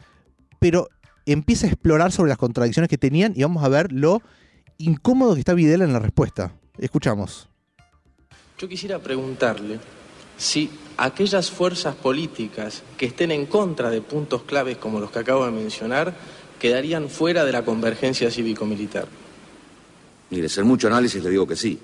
pero 0.60 0.90
empieza 1.26 1.66
a 1.66 1.70
explorar 1.70 2.12
sobre 2.12 2.28
las 2.28 2.38
contradicciones 2.38 2.90
que 2.90 2.98
tenían 2.98 3.32
y 3.38 3.44
vamos 3.44 3.64
a 3.64 3.70
ver 3.70 3.90
lo 3.94 4.22
incómodo 4.78 5.36
que 5.36 5.40
está 5.40 5.54
Videla 5.54 5.86
en 5.86 5.94
la 5.94 6.00
respuesta. 6.00 6.54
Escuchamos. 6.78 7.48
Yo 8.58 8.68
quisiera 8.68 9.00
preguntarle 9.00 9.80
si 10.36 10.70
aquellas 10.98 11.52
fuerzas 11.52 11.96
políticas 11.96 12.84
que 12.98 13.08
estén 13.08 13.32
en 13.32 13.46
contra 13.46 13.90
de 13.90 14.02
puntos 14.02 14.44
claves 14.44 14.78
como 14.78 15.00
los 15.00 15.12
que 15.12 15.20
acabo 15.20 15.46
de 15.46 15.52
mencionar 15.52 16.14
quedarían 16.60 17.10
fuera 17.10 17.44
de 17.44 17.52
la 17.52 17.66
convergencia 17.66 18.32
cívico-militar. 18.32 19.08
Mire, 20.30 20.50
sin 20.50 20.66
mucho 20.66 20.88
análisis 20.88 21.24
le 21.24 21.30
digo 21.30 21.46
que 21.46 21.56
sí. 21.56 21.80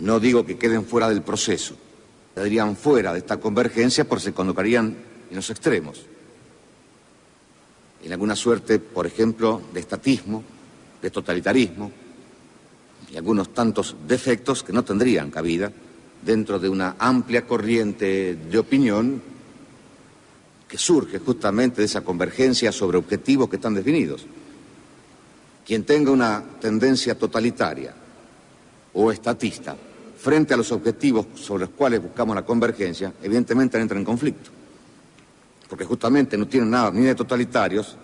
No 0.00 0.20
digo 0.20 0.44
que 0.44 0.58
queden 0.58 0.84
fuera 0.84 1.08
del 1.08 1.22
proceso. 1.22 1.74
Quedarían 2.34 2.76
fuera 2.76 3.12
de 3.12 3.18
esta 3.18 3.38
convergencia 3.38 4.08
porque 4.08 4.24
se 4.24 4.32
colocarían 4.32 4.96
en 5.30 5.36
los 5.36 5.50
extremos. 5.50 6.02
En 8.02 8.12
alguna 8.12 8.36
suerte, 8.36 8.78
por 8.78 9.06
ejemplo, 9.06 9.60
de 9.72 9.80
estatismo, 9.80 10.44
de 11.02 11.10
totalitarismo 11.10 11.90
y 13.12 13.16
algunos 13.16 13.52
tantos 13.52 13.96
defectos 14.06 14.62
que 14.62 14.72
no 14.72 14.84
tendrían 14.84 15.30
cabida 15.30 15.72
dentro 16.22 16.58
de 16.58 16.68
una 16.68 16.96
amplia 16.98 17.46
corriente 17.46 18.34
de 18.36 18.58
opinión 18.58 19.22
que 20.68 20.78
surge 20.78 21.18
justamente 21.18 21.80
de 21.80 21.86
esa 21.86 22.02
convergencia 22.02 22.70
sobre 22.72 22.98
objetivos 22.98 23.48
que 23.48 23.56
están 23.56 23.74
definidos. 23.74 24.26
Quien 25.66 25.84
tenga 25.84 26.10
una 26.10 26.42
tendencia 26.60 27.16
totalitaria 27.16 27.94
o 28.92 29.10
estatista 29.10 29.76
frente 30.18 30.52
a 30.52 30.56
los 30.56 30.72
objetivos 30.72 31.26
sobre 31.34 31.66
los 31.66 31.70
cuales 31.70 32.02
buscamos 32.02 32.34
la 32.34 32.44
convergencia, 32.44 33.12
evidentemente 33.22 33.78
entra 33.80 33.98
en 33.98 34.04
conflicto. 34.04 34.50
Porque 35.68 35.84
justamente 35.84 36.36
no 36.36 36.48
tienen 36.48 36.70
nada 36.70 36.90
ni 36.90 37.02
de 37.02 37.14
totalitarios 37.14 37.96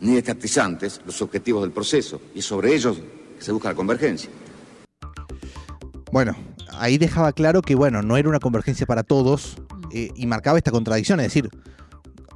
ni 0.00 0.12
de 0.12 0.18
estatizantes 0.18 1.00
los 1.06 1.20
objetivos 1.22 1.62
del 1.62 1.70
proceso, 1.70 2.20
y 2.34 2.42
sobre 2.42 2.74
ellos 2.74 2.98
se 3.38 3.52
busca 3.52 3.68
la 3.68 3.74
convergencia. 3.74 4.30
Bueno, 6.10 6.34
ahí 6.78 6.98
dejaba 6.98 7.32
claro 7.32 7.62
que, 7.62 7.74
bueno, 7.74 8.02
no 8.02 8.16
era 8.16 8.28
una 8.28 8.38
convergencia 8.40 8.86
para 8.86 9.02
todos 9.02 9.56
eh, 9.92 10.10
y 10.14 10.26
marcaba 10.26 10.58
esta 10.58 10.70
contradicción, 10.70 11.20
es 11.20 11.26
decir, 11.26 11.48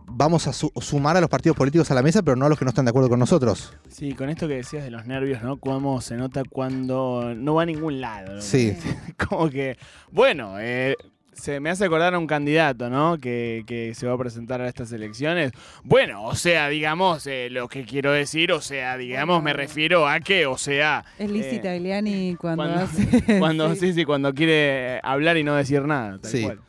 vamos 0.09 0.47
a 0.47 0.53
su- 0.53 0.73
sumar 0.81 1.17
a 1.17 1.21
los 1.21 1.29
partidos 1.29 1.57
políticos 1.57 1.91
a 1.91 1.95
la 1.95 2.03
mesa, 2.03 2.23
pero 2.23 2.37
no 2.37 2.47
a 2.47 2.49
los 2.49 2.59
que 2.59 2.65
no 2.65 2.71
están 2.71 2.85
de 2.87 2.91
acuerdo 2.91 3.09
con 3.09 3.19
nosotros. 3.19 3.75
Sí, 3.89 4.13
con 4.15 4.29
esto 4.31 4.49
que 4.49 4.55
decías 4.55 4.85
de 4.85 4.91
los 4.91 5.07
nervios, 5.07 5.43
¿no? 5.43 5.59
Cómo 5.59 6.01
se 6.01 6.17
nota 6.17 6.43
cuando 6.49 7.35
no 7.37 7.55
va 7.55 7.63
a 7.63 7.67
ningún 7.67 8.01
lado. 8.01 8.37
¿no? 8.37 8.41
Sí. 8.41 8.77
Como 9.29 9.51
que, 9.51 9.77
bueno, 10.11 10.57
eh, 10.59 10.97
se 11.41 11.61
me 11.61 11.71
hace 11.71 11.85
acordar 11.85 12.15
a 12.15 12.19
un 12.19 12.27
candidato, 12.27 12.91
¿no? 12.91 13.19
Que, 13.19 13.65
que 13.67 13.95
se 13.95 14.07
va 14.07 14.15
a 14.15 14.19
presentar 14.19 14.61
a 14.61 14.69
estas 14.69 14.91
elecciones. 14.93 15.53
Bueno, 15.85 16.25
o 16.25 16.35
sea, 16.35 16.69
digamos, 16.69 17.27
eh, 17.27 17.49
lo 17.51 17.69
que 17.69 17.85
quiero 17.85 18.13
decir, 18.13 18.53
o 18.53 18.61
sea, 18.61 18.97
digamos, 18.97 19.43
me 19.43 19.53
refiero 19.53 20.09
a 20.09 20.21
que, 20.21 20.47
o 20.47 20.59
sea... 20.59 21.05
Es 21.19 21.31
Liz 21.31 21.45
eh, 21.47 22.37
cuando, 22.41 22.65
cuando, 22.65 22.81
hace. 22.81 23.23
cuando 23.39 23.75
sí. 23.75 23.81
sí, 23.81 23.93
sí, 23.93 24.05
cuando 24.05 24.35
quiere 24.35 25.01
hablar 25.03 25.37
y 25.37 25.45
no 25.45 25.55
decir 25.55 25.83
nada, 25.83 26.19
tal 26.19 26.31
Sí. 26.31 26.43
cual. 26.43 26.61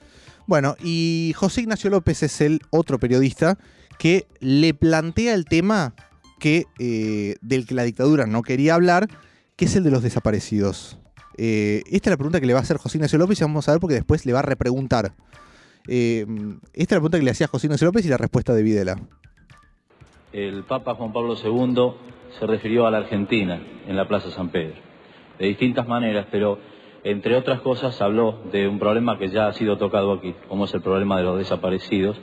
Bueno, 0.45 0.75
y 0.81 1.33
José 1.35 1.61
Ignacio 1.61 1.89
López 1.89 2.23
es 2.23 2.39
el 2.41 2.61
otro 2.69 2.99
periodista 2.99 3.57
que 3.99 4.27
le 4.39 4.73
plantea 4.73 5.33
el 5.33 5.45
tema 5.45 5.93
que, 6.39 6.65
eh, 6.79 7.35
del 7.41 7.65
que 7.65 7.73
la 7.73 7.83
dictadura 7.83 8.27
no 8.27 8.43
quería 8.43 8.75
hablar, 8.75 9.07
que 9.55 9.65
es 9.65 9.75
el 9.75 9.83
de 9.83 9.91
los 9.91 10.03
desaparecidos. 10.03 10.99
Eh, 11.37 11.83
esta 11.91 12.09
es 12.09 12.11
la 12.11 12.17
pregunta 12.17 12.39
que 12.39 12.47
le 12.47 12.53
va 12.53 12.59
a 12.59 12.63
hacer 12.63 12.77
José 12.77 12.97
Ignacio 12.97 13.19
López 13.19 13.39
y 13.39 13.43
vamos 13.43 13.67
a 13.69 13.71
ver 13.71 13.79
porque 13.79 13.95
después 13.95 14.25
le 14.25 14.33
va 14.33 14.39
a 14.39 14.43
repreguntar. 14.43 15.13
Eh, 15.87 16.25
esta 16.73 16.95
es 16.95 16.97
la 16.97 16.97
pregunta 16.97 17.19
que 17.19 17.23
le 17.23 17.31
hacía 17.31 17.47
José 17.47 17.67
Ignacio 17.67 17.85
López 17.85 18.05
y 18.05 18.09
la 18.09 18.17
respuesta 18.17 18.53
de 18.53 18.63
Videla. 18.63 18.99
El 20.33 20.63
Papa 20.63 20.95
Juan 20.95 21.13
Pablo 21.13 21.35
II 21.41 21.93
se 22.37 22.45
refirió 22.45 22.85
a 22.85 22.91
la 22.91 22.97
Argentina 22.97 23.61
en 23.87 23.95
la 23.95 24.07
Plaza 24.07 24.29
San 24.31 24.49
Pedro, 24.49 24.75
de 25.39 25.47
distintas 25.47 25.87
maneras, 25.87 26.27
pero 26.29 26.59
entre 27.03 27.35
otras 27.35 27.61
cosas 27.61 28.01
habló 28.01 28.43
de 28.51 28.67
un 28.67 28.79
problema 28.79 29.17
que 29.17 29.29
ya 29.29 29.47
ha 29.47 29.53
sido 29.53 29.77
tocado 29.77 30.13
aquí, 30.13 30.35
como 30.49 30.65
es 30.65 30.73
el 30.73 30.81
problema 30.81 31.17
de 31.17 31.23
los 31.23 31.37
desaparecidos 31.37 32.17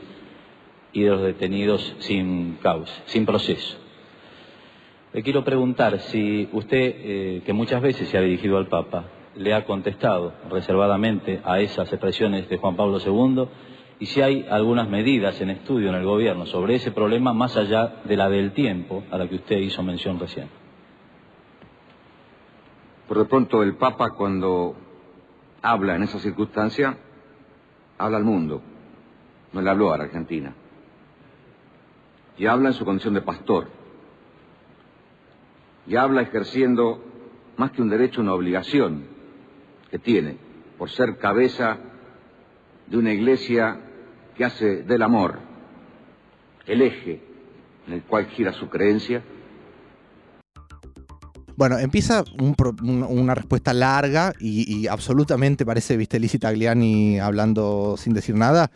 y 0.93 1.03
de 1.03 1.11
los 1.11 1.23
detenidos 1.23 1.97
sin 2.01 2.59
causa, 2.63 2.93
sin 3.07 3.25
proceso. 3.25 3.79
Le 5.15 5.23
quiero 5.23 5.45
preguntar 5.45 6.01
si 6.01 6.49
usted, 6.53 6.77
eh, 6.77 7.43
que 7.47 7.53
muchas 7.53 7.81
veces 7.81 8.09
se 8.09 8.19
ha 8.19 8.21
dirigido 8.21 8.59
al 8.59 8.67
Papa, 8.67 9.05
le 9.37 9.55
ha 9.55 9.65
contestado 9.65 10.33
reservadamente 10.51 11.41
a 11.45 11.61
esas 11.61 11.89
expresiones 11.93 12.49
de 12.49 12.57
Juan 12.57 12.75
Pablo 12.75 12.99
II 12.99 13.49
y 14.01 14.07
si 14.07 14.21
hay 14.21 14.45
algunas 14.51 14.89
medidas 14.89 15.41
en 15.41 15.51
estudio 15.51 15.91
en 15.91 15.95
el 15.95 16.05
gobierno 16.05 16.47
sobre 16.47 16.75
ese 16.75 16.91
problema 16.91 17.33
más 17.33 17.57
allá 17.57 18.03
de 18.03 18.17
la 18.17 18.29
del 18.29 18.55
tiempo 18.55 19.05
a 19.13 19.17
la 19.17 19.29
que 19.29 19.37
usted 19.37 19.59
hizo 19.59 19.85
mención 19.85 20.19
recién. 20.19 20.49
Por 23.07 23.19
de 23.19 23.27
pronto 23.27 23.63
el 23.63 23.77
Papa 23.77 24.11
cuando 24.17 24.75
habla 25.63 25.95
en 25.95 26.03
esa 26.03 26.19
circunstancia, 26.19 26.99
habla 27.99 28.17
al 28.17 28.25
mundo, 28.25 28.63
no 29.53 29.61
le 29.61 29.71
habló 29.71 29.93
a 29.93 29.97
la 29.97 30.05
Argentina. 30.05 30.53
Y 32.37 32.47
habla 32.47 32.71
en 32.71 32.75
su 32.75 32.85
condición 32.85 33.15
de 33.15 33.23
pastor. 33.23 33.84
Y 35.87 35.97
habla 35.97 36.23
ejerciendo 36.23 37.03
más 37.57 37.71
que 37.73 37.83
un 37.83 37.91
derecho, 37.91 38.21
una 38.21 38.35
obligación 38.35 39.05
que 39.91 39.99
tiene 39.99 40.37
por 40.79 40.91
ser 40.91 41.19
cabeza 41.19 41.79
de 42.87 42.97
una 42.97 43.13
iglesia 43.13 43.81
que 44.37 44.45
hace 44.45 44.83
del 44.83 45.03
amor 45.03 45.39
el 46.67 46.83
eje 46.83 47.23
en 47.87 47.95
el 47.95 48.03
cual 48.03 48.27
gira 48.27 48.53
su 48.53 48.69
creencia. 48.69 49.23
Bueno, 51.57 51.79
empieza 51.79 52.25
un 52.41 52.57
una 52.83 53.35
respuesta 53.35 53.73
larga 53.73 54.33
y, 54.41 54.81
y 54.81 54.89
absolutamente 54.89 55.65
parece, 55.65 55.97
viste, 55.97 56.19
Lizzie 56.19 56.41
Tagliani 56.41 57.21
hablando 57.21 57.95
sin 57.97 58.13
decir 58.13 58.35
nada. 58.35 58.73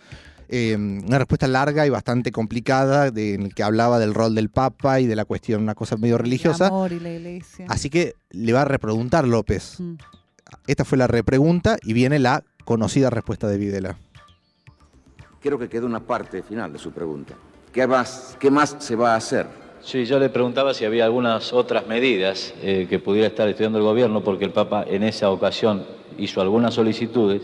Eh, 0.51 0.75
una 0.77 1.19
respuesta 1.19 1.47
larga 1.47 1.87
y 1.87 1.91
bastante 1.91 2.33
complicada 2.33 3.11
de- 3.11 3.35
en 3.35 3.43
el 3.43 3.55
que 3.55 3.63
hablaba 3.63 3.99
del 3.99 4.15
rol 4.15 4.35
del 4.35 4.49
Papa 4.49 4.99
y 5.01 5.07
de 5.07 5.15
la 5.15 5.25
cuestión, 5.27 5.63
una 5.63 5.75
cosa 5.75 5.97
medio 5.99 6.17
El 6.17 6.23
religiosa. 6.23 6.69
amor 6.69 6.93
y 6.93 7.01
la 7.01 7.11
iglesia. 7.11 7.67
Así 7.69 7.91
que 7.91 8.15
le 8.31 8.53
va 8.55 8.63
a 8.63 8.65
repreguntar 8.65 9.27
López. 9.29 9.79
Mm. 9.79 9.95
Esta 10.67 10.85
fue 10.87 10.97
la 10.97 11.07
repregunta 11.07 11.77
y 11.83 11.93
viene 11.93 12.19
la 12.19 12.43
conocida 12.65 13.11
respuesta 13.11 13.47
de 13.49 13.59
Videla. 13.59 13.97
Quiero 15.41 15.59
que 15.59 15.69
quede 15.69 15.85
una 15.87 16.01
parte 16.01 16.43
final 16.43 16.73
de 16.73 16.79
su 16.79 16.93
pregunta. 16.93 17.35
¿Qué 17.73 17.87
más, 17.87 18.37
qué 18.41 18.51
más 18.51 18.77
se 18.79 18.97
va 18.97 19.13
a 19.15 19.17
hacer? 19.17 19.47
Sí, 19.83 20.05
yo 20.07 20.19
le 20.19 20.29
preguntaba 20.31 20.75
si 20.75 20.85
había 20.85 21.05
algunas 21.05 21.53
otras 21.53 21.87
medidas 21.87 22.53
eh, 22.63 22.87
que 22.91 22.99
pudiera 22.99 23.29
estar 23.29 23.49
estudiando 23.49 23.79
el 23.79 23.85
gobierno, 23.85 24.25
porque 24.25 24.45
el 24.45 24.53
Papa 24.53 24.85
en 24.89 25.03
esa 25.05 25.31
ocasión 25.31 25.85
hizo 26.19 26.41
algunas 26.41 26.75
solicitudes, 26.75 27.43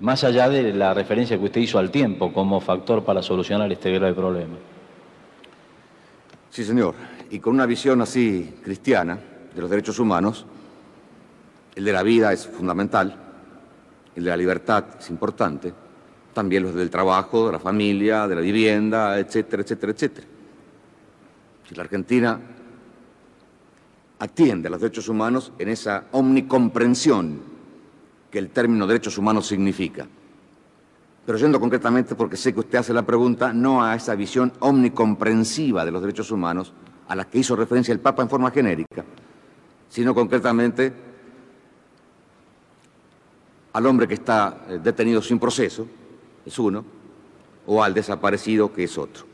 más 0.00 0.22
allá 0.24 0.48
de 0.48 0.72
la 0.72 0.94
referencia 0.94 1.38
que 1.38 1.44
usted 1.44 1.60
hizo 1.60 1.78
al 1.78 1.90
tiempo 1.90 2.32
como 2.32 2.60
factor 2.60 3.04
para 3.04 3.22
solucionar 3.22 3.70
este 3.72 3.90
grave 3.92 4.14
problema. 4.14 4.56
Sí, 6.50 6.64
señor. 6.64 6.94
Y 7.30 7.40
con 7.40 7.54
una 7.54 7.66
visión 7.66 8.00
así 8.00 8.58
cristiana 8.62 9.18
de 9.54 9.60
los 9.60 9.68
derechos 9.68 9.98
humanos, 9.98 10.46
el 11.74 11.84
de 11.84 11.92
la 11.92 12.02
vida 12.02 12.32
es 12.32 12.46
fundamental, 12.46 13.14
el 14.14 14.24
de 14.24 14.30
la 14.30 14.36
libertad 14.36 14.84
es 14.98 15.10
importante, 15.10 15.72
también 16.32 16.62
los 16.62 16.74
del 16.74 16.90
trabajo, 16.90 17.46
de 17.46 17.52
la 17.52 17.58
familia, 17.58 18.26
de 18.26 18.34
la 18.34 18.40
vivienda, 18.40 19.18
etcétera, 19.18 19.62
etcétera, 19.62 19.92
etcétera. 19.92 20.26
Si 21.68 21.74
la 21.74 21.82
Argentina 21.82 22.40
atiende 24.20 24.68
a 24.68 24.70
los 24.70 24.80
derechos 24.80 25.08
humanos 25.08 25.52
en 25.58 25.68
esa 25.68 26.04
omnicomprensión 26.12 27.57
que 28.30 28.38
el 28.38 28.50
término 28.50 28.86
derechos 28.86 29.18
humanos 29.18 29.46
significa. 29.46 30.06
Pero 31.24 31.38
yendo 31.38 31.60
concretamente, 31.60 32.14
porque 32.14 32.36
sé 32.36 32.54
que 32.54 32.60
usted 32.60 32.78
hace 32.78 32.92
la 32.92 33.02
pregunta, 33.02 33.52
no 33.52 33.84
a 33.84 33.94
esa 33.94 34.14
visión 34.14 34.52
omnicomprensiva 34.60 35.84
de 35.84 35.90
los 35.90 36.00
derechos 36.00 36.30
humanos 36.30 36.72
a 37.08 37.14
la 37.14 37.24
que 37.26 37.38
hizo 37.38 37.56
referencia 37.56 37.92
el 37.92 38.00
Papa 38.00 38.22
en 38.22 38.28
forma 38.28 38.50
genérica, 38.50 39.04
sino 39.88 40.14
concretamente 40.14 40.92
al 43.72 43.86
hombre 43.86 44.08
que 44.08 44.14
está 44.14 44.64
eh, 44.68 44.80
detenido 44.82 45.22
sin 45.22 45.38
proceso, 45.38 45.86
es 46.44 46.58
uno, 46.58 46.84
o 47.66 47.82
al 47.82 47.92
desaparecido, 47.92 48.72
que 48.72 48.84
es 48.84 48.96
otro. 48.96 49.24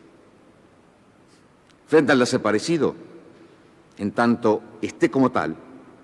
Frente 1.86 2.12
al 2.12 2.18
desaparecido, 2.18 2.94
en 3.98 4.10
tanto 4.12 4.62
esté 4.82 5.10
como 5.10 5.30
tal, 5.30 5.56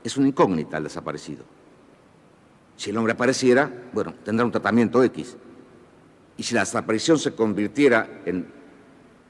es 0.05 0.17
una 0.17 0.29
incógnita 0.29 0.77
el 0.77 0.85
desaparecido. 0.85 1.45
Si 2.81 2.89
el 2.89 2.97
hombre 2.97 3.13
apareciera, 3.13 3.71
bueno, 3.93 4.15
tendrá 4.25 4.43
un 4.43 4.51
tratamiento 4.51 5.05
X. 5.05 5.37
Y 6.39 6.43
si 6.43 6.55
la 6.55 6.61
desaparición 6.61 7.19
se 7.19 7.35
convirtiera 7.35 8.23
en 8.25 8.47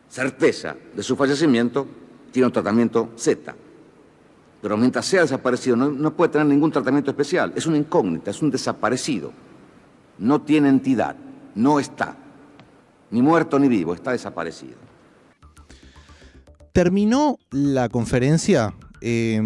certeza 0.09 0.77
de 0.95 1.03
su 1.03 1.17
fallecimiento, 1.17 1.85
tiene 2.31 2.47
un 2.47 2.53
tratamiento 2.53 3.11
Z. 3.17 3.53
Pero 4.63 4.77
mientras 4.77 5.05
sea 5.05 5.23
desaparecido, 5.23 5.75
no, 5.75 6.15
puede 6.15 6.31
tener 6.31 6.47
ningún 6.47 6.71
tratamiento 6.71 7.11
especial. 7.11 7.53
Es 7.57 7.67
una 7.67 7.77
incógnita, 7.77 8.31
es 8.31 8.41
un 8.41 8.53
desaparecido. 8.53 9.33
No 10.21 10.43
tiene 10.43 10.69
entidad, 10.69 11.17
no 11.57 11.81
está. 11.81 12.17
Ni 13.11 13.21
muerto 13.21 13.59
ni 13.59 13.67
vivo, 13.67 13.95
está 13.95 14.13
desaparecido. 14.13 14.77
Terminó 16.73 17.37
la 17.51 17.89
conferencia. 17.89 18.77
eh, 19.01 19.43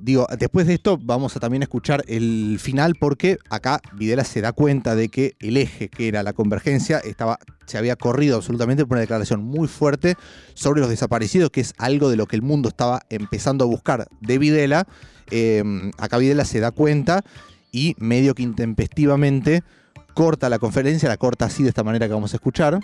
digo, 0.00 0.26
después 0.38 0.66
de 0.66 0.74
esto 0.74 0.98
vamos 1.00 1.36
a 1.36 1.40
también 1.40 1.62
escuchar 1.62 2.02
el 2.06 2.58
final 2.60 2.94
porque 2.98 3.38
acá 3.50 3.80
Videla 3.92 4.24
se 4.24 4.40
da 4.40 4.52
cuenta 4.52 4.94
de 4.94 5.08
que 5.08 5.36
el 5.40 5.56
eje 5.56 5.88
que 5.88 6.08
era 6.08 6.22
la 6.22 6.32
convergencia 6.32 6.98
estaba, 6.98 7.38
se 7.66 7.78
había 7.78 7.96
corrido 7.96 8.36
absolutamente 8.36 8.84
por 8.84 8.96
una 8.96 9.00
declaración 9.00 9.42
muy 9.42 9.68
fuerte 9.68 10.16
sobre 10.54 10.80
los 10.80 10.90
desaparecidos, 10.90 11.50
que 11.50 11.60
es 11.60 11.74
algo 11.78 12.10
de 12.10 12.16
lo 12.16 12.26
que 12.26 12.36
el 12.36 12.42
mundo 12.42 12.68
estaba 12.68 13.02
empezando 13.10 13.64
a 13.64 13.68
buscar 13.68 14.06
de 14.20 14.38
Videla. 14.38 14.86
Eh, 15.30 15.62
acá 15.98 16.18
Videla 16.18 16.44
se 16.44 16.60
da 16.60 16.70
cuenta 16.70 17.24
y 17.72 17.94
medio 17.98 18.34
que 18.34 18.42
intempestivamente 18.42 19.62
corta 20.14 20.48
la 20.48 20.58
conferencia, 20.58 21.08
la 21.08 21.16
corta 21.16 21.44
así 21.44 21.62
de 21.62 21.68
esta 21.68 21.84
manera 21.84 22.06
que 22.06 22.14
vamos 22.14 22.32
a 22.32 22.36
escuchar. 22.36 22.78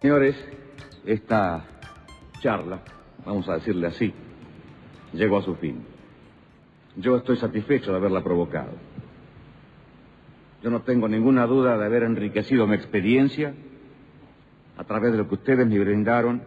Señores, 0.00 0.34
esta 1.04 1.64
charla, 2.40 2.82
vamos 3.24 3.48
a 3.48 3.54
decirle 3.54 3.86
así, 3.86 4.14
llegó 5.12 5.38
a 5.38 5.42
su 5.42 5.54
fin. 5.56 5.84
Yo 6.96 7.16
estoy 7.16 7.36
satisfecho 7.36 7.90
de 7.90 7.96
haberla 7.96 8.22
provocado. 8.22 8.72
Yo 10.62 10.70
no 10.70 10.82
tengo 10.82 11.08
ninguna 11.08 11.46
duda 11.46 11.78
de 11.78 11.84
haber 11.84 12.02
enriquecido 12.02 12.66
mi 12.66 12.74
experiencia 12.74 13.54
a 14.76 14.84
través 14.84 15.12
de 15.12 15.18
lo 15.18 15.28
que 15.28 15.34
ustedes 15.34 15.66
me 15.66 15.78
brindaron, 15.78 16.42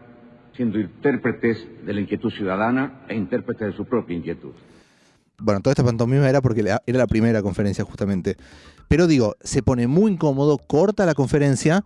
siendo 0.55 0.79
intérpretes 0.79 1.67
de 1.85 1.93
la 1.93 2.01
inquietud 2.01 2.31
ciudadana 2.31 3.01
e 3.07 3.15
intérpretes 3.15 3.67
de 3.67 3.73
su 3.73 3.85
propia 3.85 4.15
inquietud. 4.15 4.51
Bueno, 5.39 5.61
toda 5.61 5.71
esta 5.71 5.83
pantomima 5.83 6.29
era 6.29 6.41
porque 6.41 6.61
era 6.61 6.79
la 6.85 7.07
primera 7.07 7.41
conferencia 7.41 7.83
justamente. 7.83 8.37
Pero 8.87 9.07
digo, 9.07 9.35
se 9.41 9.63
pone 9.63 9.87
muy 9.87 10.11
incómodo, 10.11 10.57
corta 10.59 11.05
la 11.05 11.15
conferencia 11.15 11.83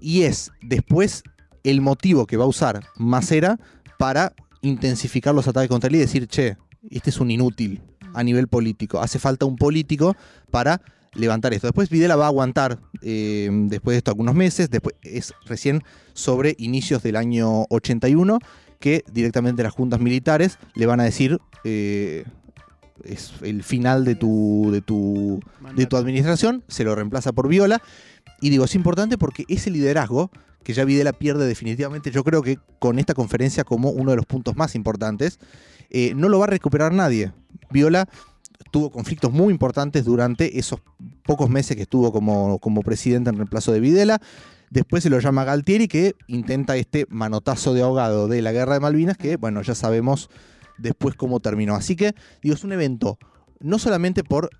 y 0.00 0.22
es 0.22 0.52
después 0.62 1.22
el 1.64 1.80
motivo 1.80 2.26
que 2.26 2.36
va 2.36 2.44
a 2.44 2.48
usar 2.48 2.80
Macera 2.96 3.58
para 3.98 4.32
intensificar 4.62 5.34
los 5.34 5.48
ataques 5.48 5.68
contra 5.68 5.88
él 5.88 5.96
y 5.96 5.98
decir, 5.98 6.28
che, 6.28 6.56
este 6.90 7.10
es 7.10 7.20
un 7.20 7.30
inútil 7.30 7.82
a 8.14 8.22
nivel 8.22 8.48
político. 8.48 9.00
Hace 9.00 9.18
falta 9.18 9.46
un 9.46 9.56
político 9.56 10.16
para 10.50 10.80
levantar 11.14 11.52
esto. 11.52 11.66
Después 11.66 11.90
Videla 11.90 12.16
va 12.16 12.24
a 12.24 12.28
aguantar 12.28 12.78
eh, 13.02 13.48
después 13.52 13.94
de 13.94 13.98
esto 13.98 14.10
algunos 14.10 14.34
meses, 14.34 14.70
después 14.70 14.94
es 15.02 15.34
recién 15.46 15.82
sobre 16.12 16.54
inicios 16.58 17.02
del 17.02 17.16
año 17.16 17.64
81 17.70 18.38
que 18.78 19.04
directamente 19.12 19.62
las 19.62 19.72
juntas 19.72 20.00
militares 20.00 20.58
le 20.74 20.86
van 20.86 21.00
a 21.00 21.04
decir 21.04 21.38
eh, 21.64 22.24
es 23.04 23.32
el 23.42 23.62
final 23.62 24.04
de 24.04 24.14
tu, 24.14 24.70
de 24.72 24.80
tu, 24.80 25.40
de 25.74 25.86
tu 25.86 25.96
administración, 25.96 26.64
se 26.68 26.84
lo 26.84 26.94
reemplaza 26.94 27.32
por 27.32 27.48
Viola. 27.48 27.82
Y 28.40 28.50
digo, 28.50 28.64
es 28.64 28.74
importante 28.74 29.18
porque 29.18 29.44
ese 29.48 29.70
liderazgo 29.70 30.30
que 30.62 30.72
ya 30.74 30.84
Videla 30.84 31.12
pierde 31.12 31.46
definitivamente, 31.46 32.10
yo 32.10 32.24
creo 32.24 32.42
que 32.42 32.58
con 32.78 32.98
esta 32.98 33.14
conferencia 33.14 33.64
como 33.64 33.90
uno 33.90 34.10
de 34.10 34.16
los 34.16 34.26
puntos 34.26 34.56
más 34.56 34.74
importantes, 34.74 35.38
eh, 35.90 36.12
no 36.14 36.28
lo 36.28 36.38
va 36.38 36.44
a 36.44 36.48
recuperar 36.48 36.92
nadie. 36.92 37.32
Viola 37.70 38.08
tuvo 38.70 38.90
conflictos 38.90 39.32
muy 39.32 39.52
importantes 39.52 40.04
durante 40.04 40.58
esos 40.58 40.80
pocos 41.24 41.48
meses 41.48 41.76
que 41.76 41.82
estuvo 41.82 42.12
como, 42.12 42.58
como 42.58 42.82
presidente 42.82 43.30
en 43.30 43.36
reemplazo 43.36 43.72
de 43.72 43.80
Videla. 43.80 44.20
Después 44.70 45.02
se 45.02 45.10
lo 45.10 45.18
llama 45.18 45.44
Galtieri 45.44 45.88
que 45.88 46.14
intenta 46.26 46.76
este 46.76 47.06
manotazo 47.08 47.72
de 47.72 47.82
ahogado 47.82 48.28
de 48.28 48.42
la 48.42 48.52
guerra 48.52 48.74
de 48.74 48.80
Malvinas, 48.80 49.16
que 49.16 49.36
bueno, 49.36 49.62
ya 49.62 49.74
sabemos 49.74 50.28
después 50.78 51.14
cómo 51.14 51.40
terminó. 51.40 51.74
Así 51.74 51.96
que, 51.96 52.14
digo, 52.42 52.54
es 52.54 52.64
un 52.64 52.72
evento 52.72 53.18
no 53.60 53.78
solamente 53.78 54.24
por 54.24 54.50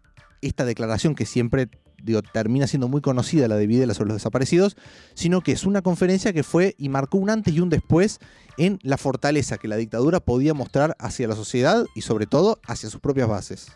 esta 0.41 0.65
declaración 0.65 1.15
que 1.15 1.27
siempre 1.27 1.69
digo, 2.03 2.23
termina 2.23 2.67
siendo 2.67 2.89
muy 2.89 3.01
conocida, 3.01 3.49
la 3.49 3.57
de 3.57 3.67
Videla 3.67 3.95
sobre 3.95 4.09
los 4.09 4.17
desaparecidos, 4.17 4.77
sino 5.15 5.41
que 5.41 5.53
es 5.53 5.65
una 5.65 5.83
conferencia 5.83 6.33
que 6.33 6.43
fue 6.43 6.75
y 6.79 6.89
marcó 6.89 7.19
un 7.19 7.31
antes 7.31 7.55
y 7.55 7.61
un 7.61 7.71
después 7.71 8.21
en 8.57 8.79
la 8.83 8.99
fortaleza 8.99 9.59
que 9.59 9.69
la 9.69 9.77
dictadura 9.77 10.21
podía 10.21 10.55
mostrar 10.55 10.97
hacia 10.99 11.29
la 11.29 11.35
sociedad 11.35 11.85
y 11.95 12.03
sobre 12.03 12.27
todo 12.27 12.61
hacia 12.67 12.91
sus 12.91 13.01
propias 13.01 13.29
bases. 13.29 13.69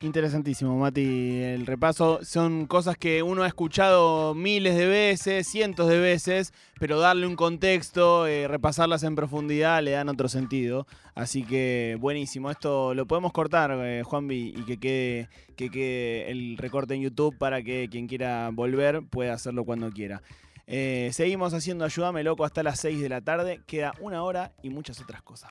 Interesantísimo, 0.00 0.76
Mati, 0.78 1.42
el 1.42 1.66
repaso. 1.66 2.20
Son 2.22 2.66
cosas 2.66 2.96
que 2.96 3.24
uno 3.24 3.42
ha 3.42 3.48
escuchado 3.48 4.32
miles 4.32 4.76
de 4.76 4.86
veces, 4.86 5.48
cientos 5.48 5.88
de 5.88 5.98
veces, 5.98 6.52
pero 6.78 7.00
darle 7.00 7.26
un 7.26 7.34
contexto, 7.34 8.28
eh, 8.28 8.46
repasarlas 8.46 9.02
en 9.02 9.16
profundidad, 9.16 9.82
le 9.82 9.90
dan 9.90 10.08
otro 10.08 10.28
sentido. 10.28 10.86
Así 11.16 11.42
que 11.42 11.96
buenísimo. 11.98 12.48
Esto 12.48 12.94
lo 12.94 13.06
podemos 13.06 13.32
cortar, 13.32 13.72
eh, 13.82 14.04
Juanvi, 14.04 14.54
y 14.56 14.62
que 14.66 14.78
quede, 14.78 15.28
que 15.56 15.68
quede 15.68 16.30
el 16.30 16.58
recorte 16.58 16.94
en 16.94 17.02
YouTube 17.02 17.36
para 17.36 17.60
que 17.64 17.88
quien 17.90 18.06
quiera 18.06 18.50
volver 18.52 19.02
pueda 19.02 19.34
hacerlo 19.34 19.64
cuando 19.64 19.90
quiera. 19.90 20.22
Eh, 20.68 21.08
seguimos 21.12 21.54
haciendo 21.54 21.84
Ayúdame 21.84 22.22
Loco 22.22 22.44
hasta 22.44 22.62
las 22.62 22.78
6 22.78 23.00
de 23.00 23.08
la 23.08 23.20
tarde. 23.20 23.62
Queda 23.66 23.94
una 23.98 24.22
hora 24.22 24.52
y 24.62 24.70
muchas 24.70 25.00
otras 25.00 25.22
cosas. 25.22 25.46